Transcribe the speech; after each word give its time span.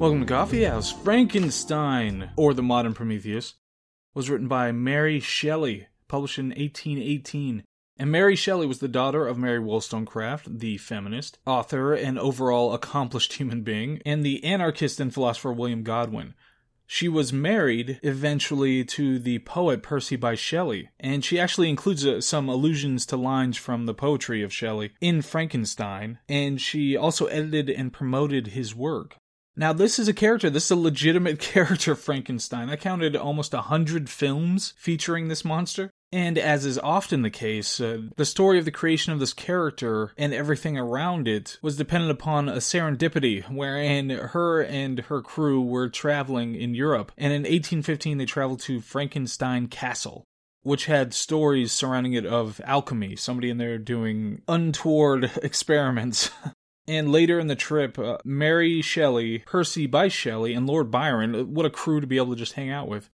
Welcome 0.00 0.20
to 0.20 0.26
Coffee 0.26 0.64
House. 0.64 0.90
Frankenstein, 0.90 2.30
or 2.34 2.54
The 2.54 2.62
Modern 2.62 2.94
Prometheus, 2.94 3.56
was 4.14 4.30
written 4.30 4.48
by 4.48 4.72
Mary 4.72 5.20
Shelley, 5.20 5.88
published 6.08 6.38
in 6.38 6.46
1818. 6.46 7.64
And 7.98 8.10
Mary 8.10 8.34
Shelley 8.34 8.66
was 8.66 8.78
the 8.78 8.88
daughter 8.88 9.26
of 9.26 9.36
Mary 9.36 9.58
Wollstonecraft, 9.58 10.58
the 10.58 10.78
feminist, 10.78 11.38
author, 11.44 11.92
and 11.92 12.18
overall 12.18 12.72
accomplished 12.72 13.32
human 13.34 13.60
being, 13.60 14.00
and 14.06 14.24
the 14.24 14.42
anarchist 14.42 15.00
and 15.00 15.12
philosopher 15.12 15.52
William 15.52 15.82
Godwin. 15.82 16.32
She 16.86 17.06
was 17.06 17.30
married 17.30 18.00
eventually 18.02 18.86
to 18.86 19.18
the 19.18 19.40
poet 19.40 19.82
Percy 19.82 20.16
Bysshe 20.16 20.38
Shelley, 20.38 20.88
and 20.98 21.22
she 21.22 21.38
actually 21.38 21.68
includes 21.68 22.06
uh, 22.06 22.22
some 22.22 22.48
allusions 22.48 23.04
to 23.04 23.18
lines 23.18 23.58
from 23.58 23.84
the 23.84 23.92
poetry 23.92 24.42
of 24.42 24.50
Shelley 24.50 24.92
in 25.02 25.20
Frankenstein, 25.20 26.20
and 26.26 26.58
she 26.58 26.96
also 26.96 27.26
edited 27.26 27.68
and 27.68 27.92
promoted 27.92 28.46
his 28.46 28.74
work. 28.74 29.19
Now, 29.60 29.74
this 29.74 29.98
is 29.98 30.08
a 30.08 30.14
character, 30.14 30.48
this 30.48 30.64
is 30.64 30.70
a 30.70 30.76
legitimate 30.76 31.38
character, 31.52 31.94
Frankenstein. 31.94 32.70
I 32.70 32.76
counted 32.76 33.14
almost 33.14 33.52
a 33.52 33.60
hundred 33.60 34.08
films 34.08 34.72
featuring 34.78 35.28
this 35.28 35.44
monster. 35.44 35.90
And 36.10 36.38
as 36.38 36.64
is 36.64 36.78
often 36.78 37.20
the 37.20 37.28
case, 37.28 37.78
uh, 37.78 38.04
the 38.16 38.24
story 38.24 38.58
of 38.58 38.64
the 38.64 38.70
creation 38.70 39.12
of 39.12 39.20
this 39.20 39.34
character 39.34 40.12
and 40.16 40.32
everything 40.32 40.78
around 40.78 41.28
it 41.28 41.58
was 41.60 41.76
dependent 41.76 42.10
upon 42.10 42.48
a 42.48 42.56
serendipity 42.56 43.44
wherein 43.54 44.08
her 44.08 44.62
and 44.62 45.00
her 45.00 45.20
crew 45.20 45.60
were 45.60 45.90
traveling 45.90 46.54
in 46.54 46.74
Europe. 46.74 47.12
And 47.18 47.30
in 47.30 47.42
1815, 47.42 48.16
they 48.16 48.24
traveled 48.24 48.60
to 48.60 48.80
Frankenstein 48.80 49.66
Castle 49.66 50.24
which 50.62 50.84
had 50.84 51.14
stories 51.14 51.72
surrounding 51.72 52.12
it 52.12 52.26
of 52.26 52.60
alchemy, 52.64 53.16
somebody 53.16 53.48
in 53.48 53.56
there 53.56 53.78
doing 53.78 54.42
untoward 54.46 55.30
experiments. 55.42 56.30
And 56.90 57.12
later 57.12 57.38
in 57.38 57.46
the 57.46 57.54
trip, 57.54 58.00
uh, 58.00 58.18
Mary 58.24 58.82
Shelley, 58.82 59.44
Percy 59.46 59.86
Bysshe 59.86 60.10
Shelley, 60.10 60.54
and 60.54 60.66
Lord 60.66 60.90
Byron, 60.90 61.36
uh, 61.36 61.44
what 61.44 61.64
a 61.64 61.70
crew 61.70 62.00
to 62.00 62.06
be 62.06 62.16
able 62.16 62.30
to 62.30 62.36
just 62.36 62.54
hang 62.54 62.68
out 62.68 62.88
with. 62.88 63.08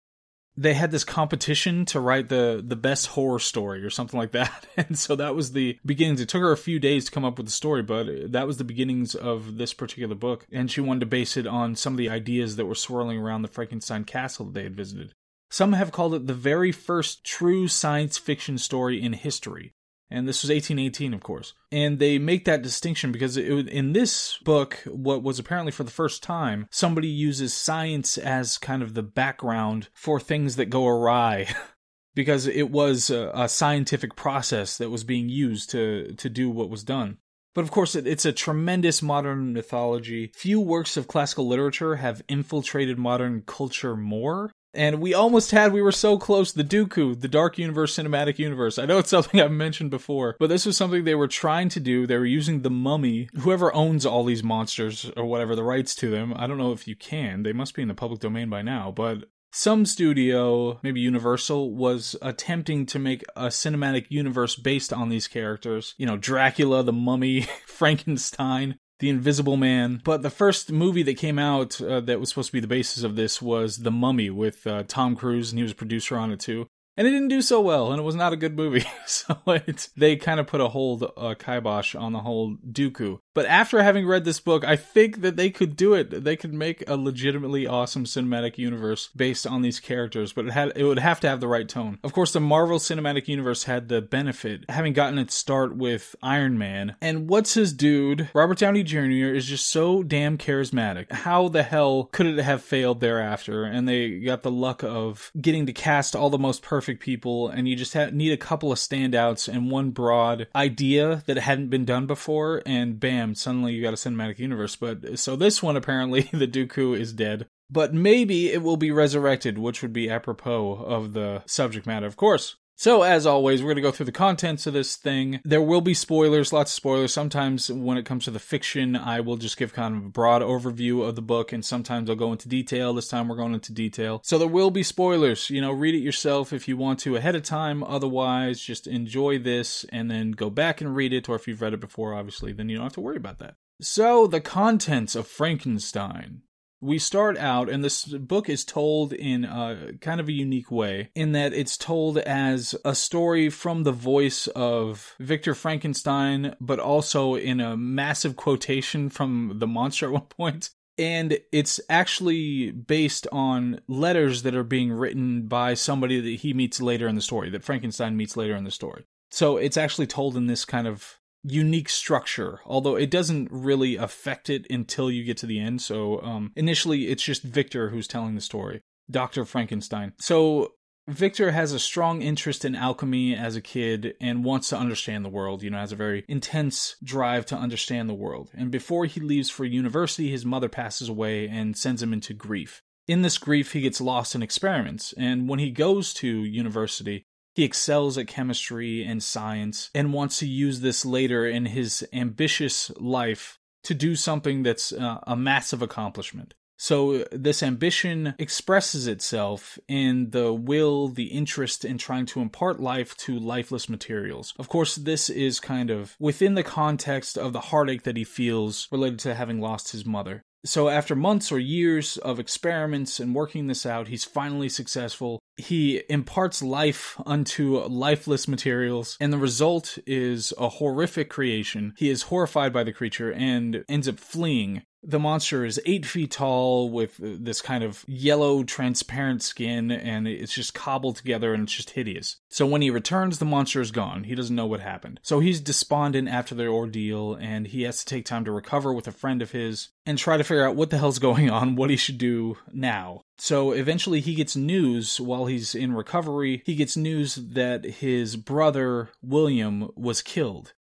They 0.54 0.74
had 0.74 0.90
this 0.90 1.04
competition 1.04 1.86
to 1.86 1.98
write 1.98 2.28
the 2.28 2.62
the 2.62 2.76
best 2.76 3.06
horror 3.06 3.38
story 3.38 3.82
or 3.82 3.88
something 3.88 4.20
like 4.20 4.32
that. 4.32 4.66
And 4.76 4.98
so 4.98 5.16
that 5.16 5.34
was 5.34 5.52
the 5.52 5.78
beginnings. 5.86 6.20
It 6.20 6.28
took 6.28 6.42
her 6.42 6.52
a 6.52 6.56
few 6.58 6.78
days 6.78 7.06
to 7.06 7.10
come 7.10 7.24
up 7.24 7.38
with 7.38 7.46
the 7.46 7.52
story, 7.52 7.82
but 7.82 8.32
that 8.32 8.46
was 8.46 8.58
the 8.58 8.64
beginnings 8.64 9.14
of 9.14 9.56
this 9.56 9.72
particular 9.72 10.14
book. 10.14 10.46
And 10.52 10.70
she 10.70 10.82
wanted 10.82 11.00
to 11.00 11.06
base 11.06 11.38
it 11.38 11.46
on 11.46 11.74
some 11.74 11.94
of 11.94 11.98
the 11.98 12.10
ideas 12.10 12.56
that 12.56 12.66
were 12.66 12.74
swirling 12.74 13.16
around 13.16 13.40
the 13.40 13.48
Frankenstein 13.48 14.04
castle 14.04 14.44
that 14.44 14.52
they 14.52 14.64
had 14.64 14.76
visited. 14.76 15.14
Some 15.50 15.72
have 15.72 15.92
called 15.92 16.14
it 16.14 16.26
the 16.26 16.34
very 16.34 16.72
first 16.72 17.24
true 17.24 17.68
science 17.68 18.18
fiction 18.18 18.58
story 18.58 19.00
in 19.00 19.14
history 19.14 19.72
and 20.12 20.28
this 20.28 20.42
was 20.42 20.50
1818 20.50 21.14
of 21.14 21.22
course 21.22 21.54
and 21.70 21.98
they 21.98 22.18
make 22.18 22.44
that 22.44 22.62
distinction 22.62 23.12
because 23.12 23.36
it, 23.36 23.68
in 23.68 23.92
this 23.92 24.38
book 24.44 24.82
what 24.86 25.22
was 25.22 25.38
apparently 25.38 25.72
for 25.72 25.84
the 25.84 25.90
first 25.90 26.22
time 26.22 26.66
somebody 26.70 27.08
uses 27.08 27.54
science 27.54 28.18
as 28.18 28.58
kind 28.58 28.82
of 28.82 28.94
the 28.94 29.02
background 29.02 29.88
for 29.94 30.20
things 30.20 30.56
that 30.56 30.66
go 30.66 30.86
awry 30.86 31.46
because 32.14 32.46
it 32.46 32.70
was 32.70 33.10
a, 33.10 33.30
a, 33.34 33.48
scientific 33.48 34.14
process 34.14 34.76
that 34.76 34.90
was 34.90 35.04
being 35.04 35.28
used 35.28 35.70
to 35.70 36.12
to 36.14 36.28
do 36.28 36.50
what 36.50 36.70
was 36.70 36.84
done 36.84 37.18
but 37.54 37.62
of 37.62 37.70
course, 37.70 37.94
it, 37.94 38.06
it's 38.06 38.24
a 38.24 38.32
tremendous 38.32 39.02
modern 39.02 39.52
mythology. 39.52 40.32
Few 40.34 40.60
works 40.60 40.96
of 40.96 41.08
classical 41.08 41.46
literature 41.46 41.96
have 41.96 42.22
infiltrated 42.28 42.98
modern 42.98 43.42
culture 43.42 43.96
more. 43.96 44.52
And 44.74 45.00
we 45.00 45.12
almost 45.12 45.50
had, 45.50 45.72
we 45.72 45.82
were 45.82 45.92
so 45.92 46.18
close, 46.18 46.52
the 46.52 46.64
Dooku, 46.64 47.20
the 47.20 47.28
Dark 47.28 47.58
Universe 47.58 47.96
Cinematic 47.96 48.38
Universe. 48.38 48.78
I 48.78 48.86
know 48.86 48.98
it's 48.98 49.10
something 49.10 49.40
I've 49.40 49.50
mentioned 49.50 49.90
before, 49.90 50.36
but 50.38 50.48
this 50.48 50.66
was 50.66 50.76
something 50.76 51.04
they 51.04 51.14
were 51.14 51.28
trying 51.28 51.68
to 51.70 51.80
do. 51.80 52.06
They 52.06 52.16
were 52.16 52.24
using 52.24 52.62
the 52.62 52.70
mummy, 52.70 53.28
whoever 53.40 53.74
owns 53.74 54.06
all 54.06 54.24
these 54.24 54.42
monsters 54.42 55.10
or 55.16 55.24
whatever, 55.24 55.54
the 55.54 55.62
rights 55.62 55.94
to 55.96 56.10
them. 56.10 56.32
I 56.36 56.46
don't 56.46 56.58
know 56.58 56.72
if 56.72 56.88
you 56.88 56.96
can. 56.96 57.42
They 57.42 57.52
must 57.52 57.74
be 57.74 57.82
in 57.82 57.88
the 57.88 57.94
public 57.94 58.20
domain 58.20 58.48
by 58.48 58.62
now, 58.62 58.90
but 58.90 59.24
some 59.54 59.84
studio, 59.84 60.80
maybe 60.82 61.00
Universal, 61.00 61.74
was 61.74 62.16
attempting 62.22 62.86
to 62.86 62.98
make 62.98 63.22
a 63.36 63.48
cinematic 63.48 64.06
universe 64.08 64.56
based 64.56 64.94
on 64.94 65.10
these 65.10 65.28
characters. 65.28 65.94
You 65.98 66.06
know, 66.06 66.16
Dracula, 66.16 66.82
the 66.82 66.92
mummy, 66.92 67.42
Frankenstein. 67.66 68.78
The 69.02 69.10
Invisible 69.10 69.56
Man. 69.56 70.00
But 70.04 70.22
the 70.22 70.30
first 70.30 70.70
movie 70.70 71.02
that 71.02 71.16
came 71.18 71.36
out 71.36 71.80
uh, 71.80 72.00
that 72.02 72.20
was 72.20 72.28
supposed 72.28 72.50
to 72.50 72.52
be 72.52 72.60
the 72.60 72.68
basis 72.68 73.02
of 73.02 73.16
this 73.16 73.42
was 73.42 73.78
The 73.78 73.90
Mummy 73.90 74.30
with 74.30 74.64
uh, 74.64 74.84
Tom 74.86 75.16
Cruise, 75.16 75.50
and 75.50 75.58
he 75.58 75.64
was 75.64 75.72
a 75.72 75.74
producer 75.74 76.16
on 76.16 76.30
it 76.30 76.38
too 76.38 76.68
and 76.96 77.06
it 77.06 77.10
didn't 77.10 77.28
do 77.28 77.40
so 77.40 77.60
well, 77.60 77.90
and 77.90 77.98
it 77.98 78.04
was 78.04 78.14
not 78.14 78.32
a 78.32 78.36
good 78.36 78.56
movie. 78.56 78.84
so 79.06 79.38
it, 79.46 79.88
they 79.96 80.16
kind 80.16 80.38
of 80.38 80.46
put 80.46 80.60
a 80.60 80.68
hold, 80.68 81.10
uh, 81.16 81.34
kibosh 81.38 81.94
on 81.94 82.12
the 82.12 82.20
whole 82.20 82.56
Dooku. 82.56 83.18
But 83.34 83.46
after 83.46 83.82
having 83.82 84.06
read 84.06 84.24
this 84.24 84.40
book, 84.40 84.64
I 84.64 84.76
think 84.76 85.22
that 85.22 85.36
they 85.36 85.50
could 85.50 85.76
do 85.76 85.94
it. 85.94 86.24
They 86.24 86.36
could 86.36 86.52
make 86.52 86.88
a 86.88 86.96
legitimately 86.96 87.66
awesome 87.66 88.04
cinematic 88.04 88.58
universe 88.58 89.08
based 89.14 89.46
on 89.46 89.62
these 89.62 89.80
characters, 89.80 90.32
but 90.32 90.46
it 90.46 90.52
had 90.52 90.72
it 90.76 90.84
would 90.84 90.98
have 90.98 91.20
to 91.20 91.28
have 91.28 91.40
the 91.40 91.48
right 91.48 91.68
tone. 91.68 91.98
Of 92.02 92.12
course, 92.12 92.32
the 92.32 92.40
Marvel 92.40 92.78
Cinematic 92.78 93.28
Universe 93.28 93.64
had 93.64 93.88
the 93.88 94.02
benefit 94.02 94.68
having 94.68 94.92
gotten 94.92 95.18
its 95.18 95.34
start 95.34 95.76
with 95.76 96.16
Iron 96.22 96.58
Man, 96.58 96.96
and 97.00 97.28
what's 97.28 97.54
his 97.54 97.72
dude? 97.72 98.28
Robert 98.34 98.58
Downey 98.58 98.82
Jr. 98.82 99.32
is 99.34 99.46
just 99.46 99.66
so 99.66 100.02
damn 100.02 100.36
charismatic. 100.38 101.10
How 101.10 101.48
the 101.48 101.62
hell 101.62 102.08
could 102.12 102.26
it 102.26 102.38
have 102.42 102.62
failed 102.62 103.00
thereafter? 103.00 103.64
And 103.64 103.88
they 103.88 104.18
got 104.18 104.42
the 104.42 104.50
luck 104.50 104.82
of 104.82 105.30
getting 105.40 105.66
to 105.66 105.72
cast 105.72 106.16
all 106.16 106.30
the 106.30 106.38
most 106.38 106.62
perfect 106.62 107.00
people, 107.00 107.48
and 107.48 107.68
you 107.68 107.76
just 107.76 107.94
need 107.94 108.32
a 108.32 108.36
couple 108.36 108.72
of 108.72 108.78
standouts 108.78 109.48
and 109.52 109.70
one 109.70 109.90
broad 109.90 110.48
idea 110.54 111.22
that 111.26 111.38
hadn't 111.38 111.68
been 111.68 111.84
done 111.84 112.06
before, 112.06 112.62
and 112.66 112.98
bam, 112.98 113.21
suddenly 113.34 113.72
you 113.72 113.82
got 113.82 113.94
a 113.94 113.96
cinematic 113.96 114.38
universe. 114.38 114.76
But 114.76 115.18
so 115.18 115.36
this 115.36 115.62
one 115.62 115.76
apparently, 115.76 116.22
the 116.32 116.48
Dooku 116.48 116.98
is 116.98 117.12
dead. 117.12 117.46
But 117.70 117.94
maybe 117.94 118.52
it 118.52 118.62
will 118.62 118.76
be 118.76 118.90
resurrected, 118.90 119.56
which 119.56 119.80
would 119.80 119.94
be 119.94 120.10
apropos 120.10 120.74
of 120.84 121.14
the 121.14 121.42
subject 121.46 121.86
matter, 121.86 122.06
of 122.06 122.16
course. 122.16 122.56
So, 122.76 123.02
as 123.02 123.26
always, 123.26 123.62
we're 123.62 123.68
going 123.68 123.76
to 123.76 123.82
go 123.82 123.92
through 123.92 124.06
the 124.06 124.12
contents 124.12 124.66
of 124.66 124.72
this 124.72 124.96
thing. 124.96 125.40
There 125.44 125.62
will 125.62 125.80
be 125.80 125.94
spoilers, 125.94 126.52
lots 126.52 126.72
of 126.72 126.74
spoilers. 126.74 127.12
Sometimes, 127.12 127.70
when 127.70 127.96
it 127.96 128.04
comes 128.04 128.24
to 128.24 128.30
the 128.30 128.38
fiction, 128.38 128.96
I 128.96 129.20
will 129.20 129.36
just 129.36 129.56
give 129.56 129.72
kind 129.72 129.96
of 129.96 130.04
a 130.06 130.08
broad 130.08 130.42
overview 130.42 131.06
of 131.06 131.14
the 131.14 131.22
book, 131.22 131.52
and 131.52 131.64
sometimes 131.64 132.10
I'll 132.10 132.16
go 132.16 132.32
into 132.32 132.48
detail. 132.48 132.92
This 132.92 133.08
time, 133.08 133.28
we're 133.28 133.36
going 133.36 133.54
into 133.54 133.72
detail. 133.72 134.20
So, 134.24 134.38
there 134.38 134.48
will 134.48 134.70
be 134.70 134.82
spoilers. 134.82 135.48
You 135.50 135.60
know, 135.60 135.70
read 135.70 135.94
it 135.94 135.98
yourself 135.98 136.52
if 136.52 136.66
you 136.66 136.76
want 136.76 136.98
to 137.00 137.16
ahead 137.16 137.36
of 137.36 137.42
time. 137.42 137.84
Otherwise, 137.84 138.60
just 138.60 138.86
enjoy 138.86 139.38
this 139.38 139.84
and 139.90 140.10
then 140.10 140.32
go 140.32 140.50
back 140.50 140.80
and 140.80 140.96
read 140.96 141.12
it, 141.12 141.28
or 141.28 141.36
if 141.36 141.46
you've 141.46 141.62
read 141.62 141.74
it 141.74 141.80
before, 141.80 142.14
obviously, 142.14 142.52
then 142.52 142.68
you 142.68 142.76
don't 142.76 142.86
have 142.86 142.94
to 142.94 143.00
worry 143.00 143.16
about 143.16 143.38
that. 143.38 143.54
So, 143.80 144.26
the 144.26 144.40
contents 144.40 145.14
of 145.14 145.26
Frankenstein 145.26 146.42
we 146.82 146.98
start 146.98 147.38
out, 147.38 147.70
and 147.70 147.82
this 147.82 148.04
book 148.04 148.48
is 148.48 148.64
told 148.64 149.12
in 149.12 149.44
a 149.44 149.92
kind 150.00 150.20
of 150.20 150.28
a 150.28 150.32
unique 150.32 150.70
way, 150.70 151.10
in 151.14 151.32
that 151.32 151.54
it's 151.54 151.76
told 151.78 152.18
as 152.18 152.74
a 152.84 152.94
story 152.94 153.48
from 153.48 153.84
the 153.84 153.92
voice 153.92 154.48
of 154.48 155.14
Victor 155.20 155.54
Frankenstein, 155.54 156.56
but 156.60 156.80
also 156.80 157.36
in 157.36 157.60
a 157.60 157.76
massive 157.76 158.36
quotation 158.36 159.08
from 159.08 159.54
the 159.56 159.66
monster 159.66 160.06
at 160.06 160.12
one 160.12 160.22
point. 160.22 160.70
And 160.98 161.38
it's 161.52 161.80
actually 161.88 162.70
based 162.70 163.26
on 163.32 163.80
letters 163.88 164.42
that 164.42 164.54
are 164.54 164.64
being 164.64 164.92
written 164.92 165.46
by 165.46 165.74
somebody 165.74 166.20
that 166.20 166.40
he 166.40 166.52
meets 166.52 166.82
later 166.82 167.08
in 167.08 167.14
the 167.14 167.22
story, 167.22 167.48
that 167.50 167.64
Frankenstein 167.64 168.16
meets 168.16 168.36
later 168.36 168.54
in 168.56 168.64
the 168.64 168.70
story. 168.70 169.04
So 169.30 169.56
it's 169.56 169.78
actually 169.78 170.08
told 170.08 170.36
in 170.36 170.46
this 170.48 170.66
kind 170.66 170.86
of 170.86 171.18
unique 171.42 171.88
structure, 171.88 172.60
although 172.64 172.96
it 172.96 173.10
doesn't 173.10 173.48
really 173.50 173.96
affect 173.96 174.48
it 174.48 174.66
until 174.70 175.10
you 175.10 175.24
get 175.24 175.36
to 175.38 175.46
the 175.46 175.60
end. 175.60 175.82
So 175.82 176.20
um, 176.22 176.52
initially, 176.56 177.08
it's 177.08 177.22
just 177.22 177.42
Victor 177.42 177.90
who's 177.90 178.08
telling 178.08 178.34
the 178.34 178.40
story, 178.40 178.82
Dr. 179.10 179.44
Frankenstein. 179.44 180.12
So 180.20 180.72
Victor 181.08 181.50
has 181.50 181.72
a 181.72 181.80
strong 181.80 182.22
interest 182.22 182.64
in 182.64 182.76
alchemy 182.76 183.34
as 183.34 183.56
a 183.56 183.60
kid 183.60 184.14
and 184.20 184.44
wants 184.44 184.68
to 184.68 184.78
understand 184.78 185.24
the 185.24 185.30
world, 185.30 185.62
you 185.62 185.70
know, 185.70 185.78
has 185.78 185.92
a 185.92 185.96
very 185.96 186.24
intense 186.28 186.94
drive 187.02 187.44
to 187.46 187.56
understand 187.56 188.08
the 188.08 188.14
world. 188.14 188.50
And 188.54 188.70
before 188.70 189.06
he 189.06 189.20
leaves 189.20 189.50
for 189.50 189.64
university, 189.64 190.30
his 190.30 190.46
mother 190.46 190.68
passes 190.68 191.08
away 191.08 191.48
and 191.48 191.76
sends 191.76 192.02
him 192.02 192.12
into 192.12 192.34
grief. 192.34 192.82
In 193.08 193.22
this 193.22 193.36
grief, 193.36 193.72
he 193.72 193.80
gets 193.80 194.00
lost 194.00 194.36
in 194.36 194.44
experiments, 194.44 195.12
and 195.18 195.48
when 195.48 195.58
he 195.58 195.72
goes 195.72 196.14
to 196.14 196.44
university, 196.44 197.26
he 197.54 197.64
excels 197.64 198.16
at 198.18 198.26
chemistry 198.26 199.04
and 199.04 199.22
science 199.22 199.90
and 199.94 200.12
wants 200.12 200.38
to 200.38 200.46
use 200.46 200.80
this 200.80 201.04
later 201.04 201.46
in 201.46 201.66
his 201.66 202.06
ambitious 202.12 202.90
life 202.96 203.58
to 203.84 203.94
do 203.94 204.14
something 204.14 204.62
that's 204.62 204.92
uh, 204.92 205.18
a 205.26 205.36
massive 205.36 205.82
accomplishment. 205.82 206.54
So, 206.78 207.24
this 207.30 207.62
ambition 207.62 208.34
expresses 208.40 209.06
itself 209.06 209.78
in 209.86 210.30
the 210.30 210.52
will, 210.52 211.06
the 211.06 211.26
interest 211.26 211.84
in 211.84 211.96
trying 211.96 212.26
to 212.26 212.40
impart 212.40 212.80
life 212.80 213.16
to 213.18 213.38
lifeless 213.38 213.88
materials. 213.88 214.52
Of 214.58 214.68
course, 214.68 214.96
this 214.96 215.30
is 215.30 215.60
kind 215.60 215.90
of 215.90 216.16
within 216.18 216.54
the 216.54 216.64
context 216.64 217.38
of 217.38 217.52
the 217.52 217.60
heartache 217.60 218.02
that 218.02 218.16
he 218.16 218.24
feels 218.24 218.88
related 218.90 219.20
to 219.20 219.34
having 219.36 219.60
lost 219.60 219.92
his 219.92 220.04
mother. 220.04 220.42
So, 220.64 220.88
after 220.88 221.16
months 221.16 221.50
or 221.50 221.58
years 221.58 222.18
of 222.18 222.38
experiments 222.38 223.18
and 223.18 223.34
working 223.34 223.66
this 223.66 223.84
out, 223.84 224.08
he's 224.08 224.24
finally 224.24 224.68
successful. 224.68 225.40
He 225.56 226.02
imparts 226.08 226.62
life 226.62 227.20
unto 227.26 227.80
lifeless 227.80 228.46
materials, 228.46 229.16
and 229.20 229.32
the 229.32 229.38
result 229.38 229.98
is 230.06 230.52
a 230.58 230.68
horrific 230.68 231.28
creation. 231.28 231.94
He 231.96 232.10
is 232.10 232.22
horrified 232.22 232.72
by 232.72 232.84
the 232.84 232.92
creature 232.92 233.32
and 233.32 233.84
ends 233.88 234.08
up 234.08 234.20
fleeing 234.20 234.82
The 235.04 235.18
monster 235.18 235.64
is 235.64 235.80
eight 235.84 236.06
feet 236.06 236.30
tall 236.30 236.88
with 236.88 237.16
this 237.18 237.60
kind 237.60 237.82
of 237.82 238.04
yellow, 238.06 238.62
transparent 238.62 239.42
skin, 239.42 239.90
and 239.90 240.28
it's 240.28 240.54
just 240.54 240.74
cobbled 240.74 241.16
together 241.16 241.52
and 241.52 241.64
it's 241.64 241.72
just 241.72 241.90
hideous. 241.90 242.36
So 242.50 242.66
when 242.66 242.82
he 242.82 242.90
returns, 242.90 243.38
the 243.38 243.44
monster 243.44 243.80
is 243.80 243.90
gone. 243.90 244.24
He 244.24 244.36
doesn't 244.36 244.54
know 244.54 244.66
what 244.66 244.80
happened. 244.80 245.18
So 245.22 245.40
he's 245.40 245.60
despondent 245.60 246.28
after 246.28 246.54
the 246.54 246.68
ordeal, 246.68 247.34
and 247.34 247.66
he 247.66 247.82
has 247.82 247.98
to 248.00 248.06
take 248.06 248.24
time 248.24 248.44
to 248.44 248.52
recover 248.52 248.92
with 248.92 249.08
a 249.08 249.12
friend 249.12 249.42
of 249.42 249.50
his 249.50 249.88
and 250.06 250.18
try 250.18 250.36
to 250.36 250.44
figure 250.44 250.66
out 250.66 250.76
what 250.76 250.90
the 250.90 250.98
hell's 250.98 251.18
going 251.18 251.50
on, 251.50 251.74
what 251.74 251.90
he 251.90 251.96
should 251.96 252.18
do 252.18 252.58
now. 252.72 253.22
So 253.38 253.72
eventually 253.72 254.20
he 254.20 254.36
gets 254.36 254.54
news 254.54 255.20
while 255.20 255.46
he's 255.46 255.74
in 255.74 255.94
recovery. 255.94 256.62
He 256.64 256.76
gets 256.76 256.96
news 256.96 257.34
that 257.34 257.84
his 257.84 258.36
brother, 258.36 259.10
William, 259.20 259.90
was 259.96 260.22
killed. 260.22 260.74